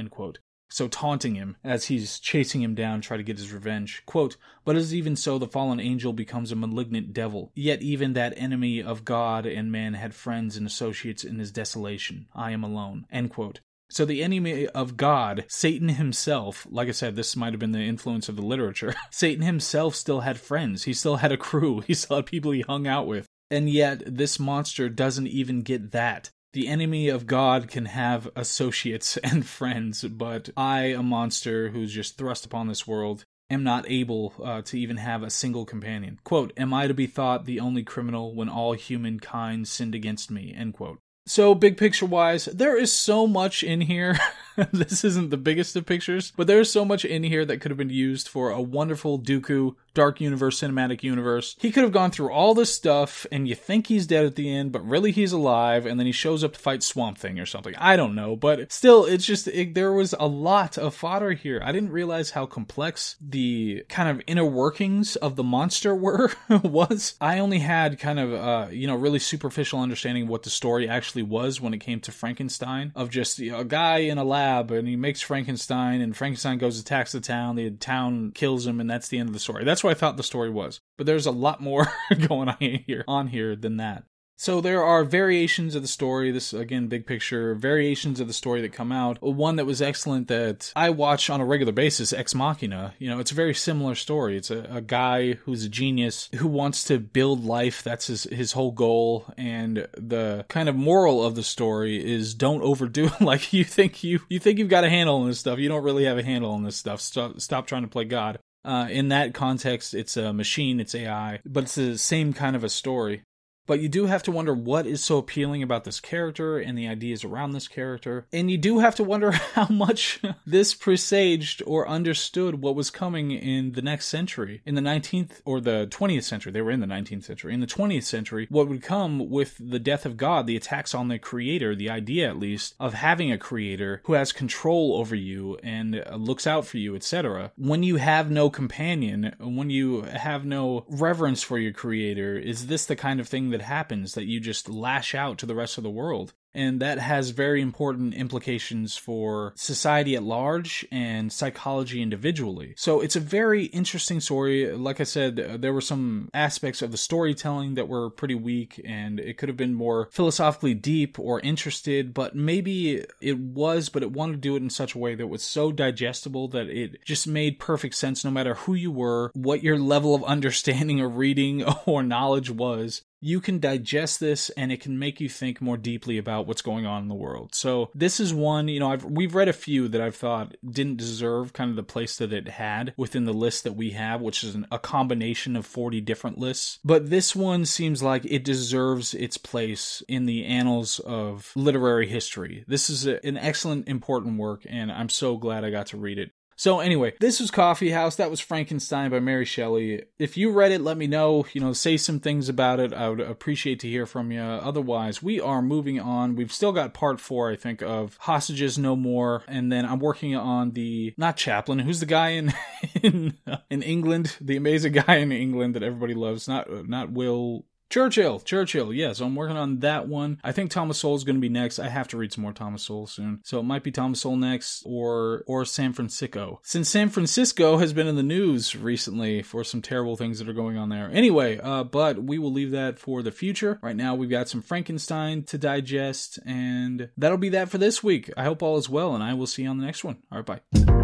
So 0.69 0.87
taunting 0.87 1.35
him 1.35 1.57
as 1.63 1.85
he's 1.85 2.19
chasing 2.19 2.61
him 2.61 2.75
down, 2.75 3.01
try 3.01 3.17
to 3.17 3.23
get 3.23 3.37
his 3.37 3.53
revenge. 3.53 4.03
Quote, 4.05 4.37
But 4.65 4.75
as 4.75 4.93
even 4.93 5.15
so 5.15 5.37
the 5.37 5.47
fallen 5.47 5.79
angel 5.79 6.13
becomes 6.13 6.51
a 6.51 6.55
malignant 6.55 7.13
devil, 7.13 7.51
yet 7.55 7.81
even 7.81 8.13
that 8.13 8.33
enemy 8.37 8.81
of 8.81 9.05
God 9.05 9.45
and 9.45 9.71
man 9.71 9.93
had 9.93 10.13
friends 10.13 10.57
and 10.57 10.67
associates 10.67 11.23
in 11.23 11.39
his 11.39 11.51
desolation. 11.51 12.27
I 12.35 12.51
am 12.51 12.63
alone. 12.63 13.05
End 13.09 13.29
quote. 13.31 13.61
So 13.89 14.03
the 14.03 14.21
enemy 14.21 14.67
of 14.67 14.97
God, 14.97 15.45
Satan 15.47 15.89
himself, 15.89 16.67
like 16.69 16.89
I 16.89 16.91
said, 16.91 17.15
this 17.15 17.37
might 17.37 17.53
have 17.53 17.59
been 17.59 17.71
the 17.71 17.79
influence 17.79 18.27
of 18.27 18.35
the 18.35 18.41
literature. 18.41 18.93
Satan 19.11 19.43
himself 19.43 19.95
still 19.95 20.21
had 20.21 20.39
friends. 20.39 20.83
He 20.83 20.93
still 20.93 21.17
had 21.17 21.31
a 21.31 21.37
crew. 21.37 21.81
He 21.87 21.93
still 21.93 22.17
had 22.17 22.25
people 22.25 22.51
he 22.51 22.61
hung 22.61 22.85
out 22.85 23.07
with. 23.07 23.27
And 23.49 23.69
yet 23.69 24.03
this 24.05 24.39
monster 24.39 24.89
doesn't 24.89 25.27
even 25.27 25.61
get 25.61 25.91
that 25.91 26.31
the 26.57 26.67
enemy 26.67 27.07
of 27.07 27.27
God 27.27 27.67
can 27.67 27.85
have 27.85 28.31
associates 28.35 29.15
and 29.23 29.45
friends, 29.45 30.03
but 30.03 30.49
I, 30.57 30.85
a 30.85 31.03
monster 31.03 31.69
who's 31.69 31.93
just 31.93 32.17
thrust 32.17 32.47
upon 32.47 32.67
this 32.67 32.87
world, 32.87 33.23
am 33.47 33.63
not 33.63 33.85
able 33.87 34.33
uh, 34.43 34.63
to 34.63 34.79
even 34.79 34.97
have 34.97 35.21
a 35.21 35.29
single 35.29 35.65
companion. 35.65 36.19
Quote, 36.23 36.51
Am 36.57 36.73
I 36.73 36.87
to 36.87 36.95
be 36.95 37.05
thought 37.05 37.45
the 37.45 37.59
only 37.59 37.83
criminal 37.83 38.33
when 38.33 38.49
all 38.49 38.73
humankind 38.73 39.67
sinned 39.67 39.93
against 39.93 40.31
me? 40.31 40.51
End 40.57 40.73
quote. 40.73 40.97
So, 41.27 41.53
big 41.53 41.77
picture 41.77 42.05
wise, 42.05 42.45
there 42.45 42.77
is 42.77 42.91
so 42.93 43.27
much 43.27 43.61
in 43.61 43.81
here. 43.81 44.17
this 44.71 45.03
isn't 45.03 45.29
the 45.29 45.37
biggest 45.37 45.75
of 45.75 45.85
pictures, 45.85 46.31
but 46.35 46.47
there's 46.47 46.71
so 46.71 46.83
much 46.83 47.05
in 47.05 47.23
here 47.23 47.45
that 47.45 47.59
could 47.61 47.69
have 47.69 47.77
been 47.77 47.89
used 47.89 48.27
for 48.27 48.49
a 48.49 48.61
wonderful 48.61 49.19
Dooku 49.19 49.75
Dark 49.93 50.21
Universe 50.21 50.59
cinematic 50.59 51.01
universe. 51.01 51.55
He 51.59 51.71
could 51.71 51.83
have 51.83 51.91
gone 51.91 52.11
through 52.11 52.31
all 52.31 52.53
this 52.53 52.73
stuff, 52.73 53.25
and 53.31 53.47
you 53.47 53.55
think 53.55 53.87
he's 53.87 54.05
dead 54.05 54.25
at 54.25 54.35
the 54.35 54.53
end, 54.53 54.71
but 54.71 54.87
really 54.87 55.11
he's 55.11 55.31
alive, 55.31 55.85
and 55.85 55.99
then 55.99 56.05
he 56.05 56.11
shows 56.11 56.43
up 56.43 56.53
to 56.53 56.59
fight 56.59 56.83
Swamp 56.83 57.17
Thing 57.17 57.39
or 57.39 57.47
something. 57.47 57.73
I 57.77 57.95
don't 57.95 58.13
know, 58.13 58.35
but 58.35 58.71
still, 58.71 59.05
it's 59.05 59.25
just 59.25 59.47
it, 59.47 59.73
there 59.73 59.91
was 59.91 60.13
a 60.19 60.27
lot 60.27 60.77
of 60.77 60.93
fodder 60.93 61.31
here. 61.31 61.61
I 61.63 61.71
didn't 61.71 61.91
realize 61.91 62.31
how 62.31 62.45
complex 62.45 63.15
the 63.19 63.85
kind 63.89 64.09
of 64.09 64.21
inner 64.27 64.45
workings 64.45 65.15
of 65.15 65.35
the 65.35 65.43
monster 65.43 65.95
were 65.95 66.31
was. 66.63 67.15
I 67.19 67.39
only 67.39 67.59
had 67.59 67.99
kind 67.99 68.19
of 68.19 68.33
uh, 68.33 68.67
you 68.71 68.85
know 68.85 68.95
really 68.95 69.19
superficial 69.19 69.79
understanding 69.79 70.23
of 70.23 70.29
what 70.29 70.43
the 70.43 70.51
story 70.51 70.87
actually 70.87 71.16
was 71.23 71.61
when 71.61 71.73
it 71.73 71.79
came 71.79 71.99
to 72.01 72.11
Frankenstein 72.11 72.91
of 72.95 73.09
just 73.09 73.39
you 73.39 73.51
know, 73.51 73.59
a 73.59 73.65
guy 73.65 73.97
in 73.99 74.17
a 74.17 74.23
lab 74.23 74.71
and 74.71 74.87
he 74.87 74.95
makes 74.95 75.21
Frankenstein, 75.21 76.01
and 76.01 76.15
Frankenstein 76.15 76.57
goes 76.57 76.79
attacks 76.79 77.11
the 77.11 77.21
town. 77.21 77.55
The 77.55 77.71
town 77.71 78.31
kills 78.33 78.65
him, 78.65 78.79
and 78.79 78.89
that's 78.89 79.07
the 79.07 79.17
end 79.17 79.29
of 79.29 79.33
the 79.33 79.39
story. 79.39 79.63
That's 79.63 79.83
what 79.83 79.91
I 79.91 79.99
thought 79.99 80.17
the 80.17 80.23
story 80.23 80.49
was. 80.49 80.79
But 80.97 81.05
there's 81.05 81.25
a 81.25 81.31
lot 81.31 81.61
more 81.61 81.87
going 82.27 82.49
on 82.49 82.57
here 82.59 83.03
on 83.07 83.27
here 83.27 83.55
than 83.55 83.77
that. 83.77 84.03
So 84.39 84.61
there 84.61 84.83
are 84.83 85.03
variations 85.03 85.73
of 85.73 85.81
the 85.81 85.87
story. 85.87 86.29
This 86.29 86.53
again, 86.53 86.87
big 86.87 87.07
picture 87.07 87.55
variations 87.55 88.19
of 88.19 88.27
the 88.27 88.33
story 88.33 88.61
that 88.61 88.71
come 88.71 88.91
out. 88.91 89.19
One 89.19 89.55
that 89.55 89.65
was 89.65 89.81
excellent 89.81 90.27
that 90.27 90.71
I 90.75 90.91
watch 90.91 91.31
on 91.31 91.41
a 91.41 91.45
regular 91.45 91.73
basis, 91.73 92.13
Ex 92.13 92.35
Machina. 92.35 92.93
You 92.99 93.09
know, 93.09 93.19
it's 93.19 93.31
a 93.31 93.35
very 93.35 93.55
similar 93.55 93.95
story. 93.95 94.37
It's 94.37 94.51
a, 94.51 94.67
a 94.69 94.81
guy 94.81 95.33
who's 95.33 95.65
a 95.65 95.69
genius 95.69 96.29
who 96.35 96.47
wants 96.47 96.83
to 96.85 96.99
build 96.99 97.45
life. 97.45 97.81
That's 97.81 98.07
his 98.07 98.23
his 98.25 98.51
whole 98.51 98.71
goal. 98.71 99.25
And 99.37 99.87
the 99.97 100.45
kind 100.49 100.69
of 100.69 100.75
moral 100.75 101.25
of 101.25 101.33
the 101.33 101.43
story 101.43 101.97
is 102.05 102.35
don't 102.35 102.61
overdo. 102.61 103.09
like 103.19 103.51
you 103.53 103.63
think 103.63 104.03
you 104.03 104.19
you 104.29 104.37
think 104.39 104.59
you've 104.59 104.69
got 104.69 104.83
a 104.83 104.89
handle 104.89 105.17
on 105.17 105.27
this 105.27 105.39
stuff. 105.39 105.57
You 105.57 105.67
don't 105.67 105.83
really 105.83 106.05
have 106.05 106.19
a 106.19 106.23
handle 106.23 106.51
on 106.51 106.63
this 106.63 106.75
stuff. 106.75 107.01
Stop 107.01 107.41
stop 107.41 107.65
trying 107.65 107.81
to 107.83 107.87
play 107.87 108.05
God. 108.05 108.37
Uh, 108.63 108.87
in 108.89 109.07
that 109.07 109.33
context, 109.33 109.93
it's 109.93 110.17
a 110.17 110.33
machine, 110.33 110.81
it's 110.81 110.93
AI, 110.93 111.39
but 111.45 111.63
it's 111.63 111.75
the 111.75 111.97
same 111.97 112.33
kind 112.33 112.55
of 112.55 112.65
a 112.65 112.69
story. 112.69 113.23
But 113.67 113.79
you 113.79 113.89
do 113.89 114.05
have 114.05 114.23
to 114.23 114.31
wonder 114.31 114.53
what 114.53 114.87
is 114.87 115.03
so 115.03 115.17
appealing 115.17 115.61
about 115.61 115.83
this 115.83 115.99
character 115.99 116.57
and 116.57 116.77
the 116.77 116.87
ideas 116.87 117.23
around 117.23 117.51
this 117.51 117.67
character. 117.67 118.25
And 118.33 118.49
you 118.49 118.57
do 118.57 118.79
have 118.79 118.95
to 118.95 119.03
wonder 119.03 119.31
how 119.53 119.67
much 119.67 120.19
this 120.45 120.73
presaged 120.73 121.61
or 121.67 121.87
understood 121.87 122.61
what 122.61 122.75
was 122.75 122.89
coming 122.89 123.31
in 123.31 123.73
the 123.73 123.81
next 123.81 124.07
century. 124.07 124.61
In 124.65 124.75
the 124.75 124.81
19th 124.81 125.41
or 125.45 125.59
the 125.59 125.87
20th 125.91 126.23
century, 126.23 126.51
they 126.51 126.61
were 126.61 126.71
in 126.71 126.79
the 126.79 126.87
19th 126.87 127.25
century. 127.25 127.53
In 127.53 127.59
the 127.59 127.67
20th 127.67 128.03
century, 128.03 128.47
what 128.49 128.67
would 128.67 128.81
come 128.81 129.29
with 129.29 129.57
the 129.59 129.79
death 129.79 130.05
of 130.05 130.17
God, 130.17 130.47
the 130.47 130.55
attacks 130.55 130.95
on 130.95 131.09
the 131.09 131.19
creator, 131.19 131.75
the 131.75 131.89
idea 131.89 132.29
at 132.29 132.39
least 132.39 132.75
of 132.79 132.93
having 132.93 133.31
a 133.31 133.37
creator 133.37 134.01
who 134.05 134.13
has 134.13 134.31
control 134.31 134.95
over 134.95 135.15
you 135.15 135.57
and 135.63 135.95
uh, 135.95 136.15
looks 136.15 136.47
out 136.47 136.65
for 136.65 136.77
you, 136.77 136.95
etc. 136.95 137.51
When 137.57 137.83
you 137.83 137.97
have 137.97 138.31
no 138.31 138.49
companion, 138.49 139.35
when 139.39 139.69
you 139.69 140.03
have 140.03 140.45
no 140.45 140.85
reverence 140.87 141.43
for 141.43 141.57
your 141.57 141.73
creator, 141.73 142.37
is 142.37 142.67
this 142.67 142.85
the 142.85 142.95
kind 142.95 143.19
of 143.19 143.27
thing 143.27 143.49
that 143.51 143.56
happens 143.61 144.13
that 144.13 144.25
you 144.25 144.39
just 144.39 144.69
lash 144.69 145.15
out 145.15 145.37
to 145.39 145.45
the 145.45 145.55
rest 145.55 145.77
of 145.77 145.83
the 145.83 145.89
world? 145.89 146.33
and 146.57 146.79
that 146.79 146.97
has 146.97 147.29
very 147.29 147.61
important 147.61 148.15
implications 148.15 148.97
for 148.97 149.53
society 149.55 150.15
at 150.15 150.23
large 150.23 150.85
and 150.91 151.31
psychology 151.31 152.01
individually. 152.01 152.73
So 152.77 152.99
it's 152.99 153.15
a 153.15 153.21
very 153.21 153.65
interesting 153.65 154.19
story. 154.19 154.71
Like 154.75 154.99
I 154.99 155.03
said, 155.03 155.35
there 155.61 155.71
were 155.71 155.81
some 155.81 156.29
aspects 156.33 156.81
of 156.81 156.91
the 156.91 156.97
storytelling 156.97 157.75
that 157.75 157.87
were 157.87 158.09
pretty 158.09 158.33
weak, 158.33 158.81
and 158.83 159.19
it 159.19 159.37
could 159.37 159.49
have 159.49 159.57
been 159.57 159.75
more 159.75 160.09
philosophically 160.11 160.73
deep 160.73 161.19
or 161.19 161.39
interested, 161.41 162.11
but 162.15 162.35
maybe 162.35 163.05
it 163.21 163.37
was, 163.37 163.89
but 163.89 164.01
it 164.01 164.11
wanted 164.11 164.33
to 164.33 164.39
do 164.39 164.55
it 164.55 164.63
in 164.63 164.71
such 164.71 164.95
a 164.95 164.99
way 164.99 165.13
that 165.13 165.27
was 165.27 165.43
so 165.43 165.71
digestible 165.71 166.47
that 166.47 166.67
it 166.69 167.03
just 167.05 167.27
made 167.27 167.59
perfect 167.59 167.93
sense 167.93 168.25
no 168.25 168.31
matter 168.31 168.55
who 168.55 168.73
you 168.73 168.91
were, 168.91 169.29
what 169.35 169.61
your 169.61 169.77
level 169.77 170.15
of 170.15 170.23
understanding 170.37 170.99
or 170.99 171.07
reading 171.07 171.63
or 171.85 172.01
knowledge 172.01 172.49
was 172.49 173.03
you 173.19 173.41
can 173.41 173.59
digest 173.59 174.19
this 174.19 174.49
and 174.51 174.71
it 174.71 174.81
can 174.81 174.99
make 174.99 175.19
you 175.19 175.29
think 175.29 175.61
more 175.61 175.77
deeply 175.77 176.17
about 176.17 176.47
what's 176.47 176.61
going 176.61 176.85
on 176.85 177.01
in 177.01 177.07
the 177.07 177.15
world. 177.15 177.55
So 177.55 177.89
this 177.95 178.19
is 178.19 178.33
one, 178.33 178.67
you 178.67 178.79
know, 178.79 178.91
I've 178.91 179.05
we've 179.05 179.35
read 179.35 179.47
a 179.47 179.53
few 179.53 179.87
that 179.89 180.01
I've 180.01 180.15
thought 180.15 180.55
didn't 180.67 180.97
deserve 180.97 181.53
kind 181.53 181.69
of 181.69 181.75
the 181.75 181.83
place 181.83 182.17
that 182.17 182.33
it 182.33 182.47
had 182.47 182.93
within 182.97 183.25
the 183.25 183.33
list 183.33 183.63
that 183.63 183.75
we 183.75 183.91
have, 183.91 184.21
which 184.21 184.43
is 184.43 184.55
an, 184.55 184.67
a 184.71 184.79
combination 184.79 185.55
of 185.55 185.65
40 185.65 186.01
different 186.01 186.37
lists. 186.37 186.79
But 186.83 187.09
this 187.09 187.35
one 187.35 187.65
seems 187.65 188.03
like 188.03 188.25
it 188.25 188.43
deserves 188.43 189.13
its 189.13 189.37
place 189.37 190.03
in 190.07 190.25
the 190.25 190.45
annals 190.45 190.99
of 190.99 191.51
literary 191.55 192.07
history. 192.07 192.63
This 192.67 192.89
is 192.89 193.07
a, 193.07 193.25
an 193.25 193.37
excellent 193.37 193.87
important 193.87 194.37
work 194.37 194.63
and 194.67 194.91
I'm 194.91 195.09
so 195.09 195.37
glad 195.37 195.63
I 195.63 195.69
got 195.69 195.87
to 195.87 195.97
read 195.97 196.19
it. 196.19 196.31
So 196.57 196.79
anyway, 196.79 197.13
this 197.19 197.39
was 197.39 197.51
Coffee 197.51 197.91
House. 197.91 198.15
That 198.15 198.31
was 198.31 198.39
Frankenstein 198.39 199.11
by 199.11 199.19
Mary 199.19 199.45
Shelley. 199.45 200.03
If 200.17 200.37
you 200.37 200.51
read 200.51 200.71
it, 200.71 200.81
let 200.81 200.97
me 200.97 201.05
know. 201.05 201.45
You 201.53 201.61
know, 201.61 201.71
say 201.71 201.97
some 201.97 202.19
things 202.19 202.49
about 202.49 202.79
it. 202.79 202.93
I 202.93 203.09
would 203.09 203.21
appreciate 203.21 203.79
to 203.81 203.87
hear 203.87 204.07
from 204.07 204.31
you. 204.31 204.41
Otherwise, 204.41 205.21
we 205.21 205.39
are 205.39 205.61
moving 205.61 205.99
on. 205.99 206.35
We've 206.35 206.51
still 206.51 206.71
got 206.71 206.95
part 206.95 207.21
four, 207.21 207.51
I 207.51 207.55
think, 207.55 207.83
of 207.83 208.17
Hostages 208.21 208.79
No 208.79 208.95
More, 208.95 209.43
and 209.47 209.71
then 209.71 209.85
I'm 209.85 209.99
working 209.99 210.35
on 210.35 210.71
the 210.71 211.13
not 211.15 211.37
Chaplin. 211.37 211.77
Who's 211.77 211.99
the 211.99 212.07
guy 212.07 212.29
in 212.29 212.53
in 213.03 213.37
uh, 213.45 213.57
in 213.69 213.83
England? 213.83 214.35
The 214.41 214.57
amazing 214.57 214.93
guy 214.93 215.17
in 215.17 215.31
England 215.31 215.75
that 215.75 215.83
everybody 215.83 216.15
loves. 216.15 216.47
Not 216.47 216.67
uh, 216.71 216.81
not 216.87 217.11
Will 217.11 217.65
Churchill, 217.89 218.39
Churchill, 218.39 218.93
yes, 218.93 219.19
I'm 219.21 219.35
working 219.35 219.57
on 219.57 219.79
that 219.79 220.07
one. 220.07 220.39
I 220.43 220.51
think 220.51 220.71
Thomas 220.71 220.99
Sowell 220.99 221.15
is 221.15 221.23
going 221.23 221.37
to 221.37 221.41
be 221.41 221.49
next. 221.49 221.79
I 221.79 221.87
have 221.87 222.07
to 222.09 222.17
read 222.17 222.33
some 222.33 222.41
more 222.41 222.53
Thomas 222.53 222.83
Sowell 222.83 223.07
soon, 223.07 223.39
so 223.43 223.59
it 223.59 223.63
might 223.63 223.83
be 223.83 223.91
Thomas 223.91 224.21
Sowell 224.21 224.35
next, 224.35 224.83
or 224.85 225.43
or 225.47 225.65
San 225.65 225.93
Francisco. 225.93 226.59
Since 226.63 226.89
San 226.89 227.09
Francisco 227.09 227.77
has 227.77 227.93
been 227.93 228.07
in 228.07 228.15
the 228.15 228.23
news 228.23 228.75
recently 228.75 229.41
for 229.41 229.63
some 229.63 229.81
terrible 229.81 230.17
things 230.17 230.39
that 230.39 230.49
are 230.49 230.53
going 230.53 230.77
on 230.77 230.89
there. 230.89 231.09
Anyway, 231.11 231.59
uh, 231.61 231.83
but 231.83 232.23
we 232.23 232.37
will 232.37 232.51
leave 232.51 232.71
that 232.71 232.99
for 232.99 233.21
the 233.21 233.31
future. 233.31 233.79
Right 233.81 233.95
now, 233.95 234.15
we've 234.15 234.29
got 234.29 234.49
some 234.49 234.61
Frankenstein 234.61 235.43
to 235.43 235.57
digest, 235.57 236.39
and 236.45 237.09
that'll 237.17 237.37
be 237.37 237.49
that 237.49 237.69
for 237.69 237.77
this 237.77 238.03
week. 238.03 238.31
I 238.35 238.43
hope 238.43 238.61
all 238.61 238.77
is 238.77 238.89
well, 238.89 239.15
and 239.15 239.23
I 239.23 239.33
will 239.33 239.47
see 239.47 239.63
you 239.63 239.69
on 239.69 239.77
the 239.77 239.85
next 239.85 240.03
one. 240.03 240.17
All 240.31 240.39
right, 240.39 240.61
bye. 240.73 240.96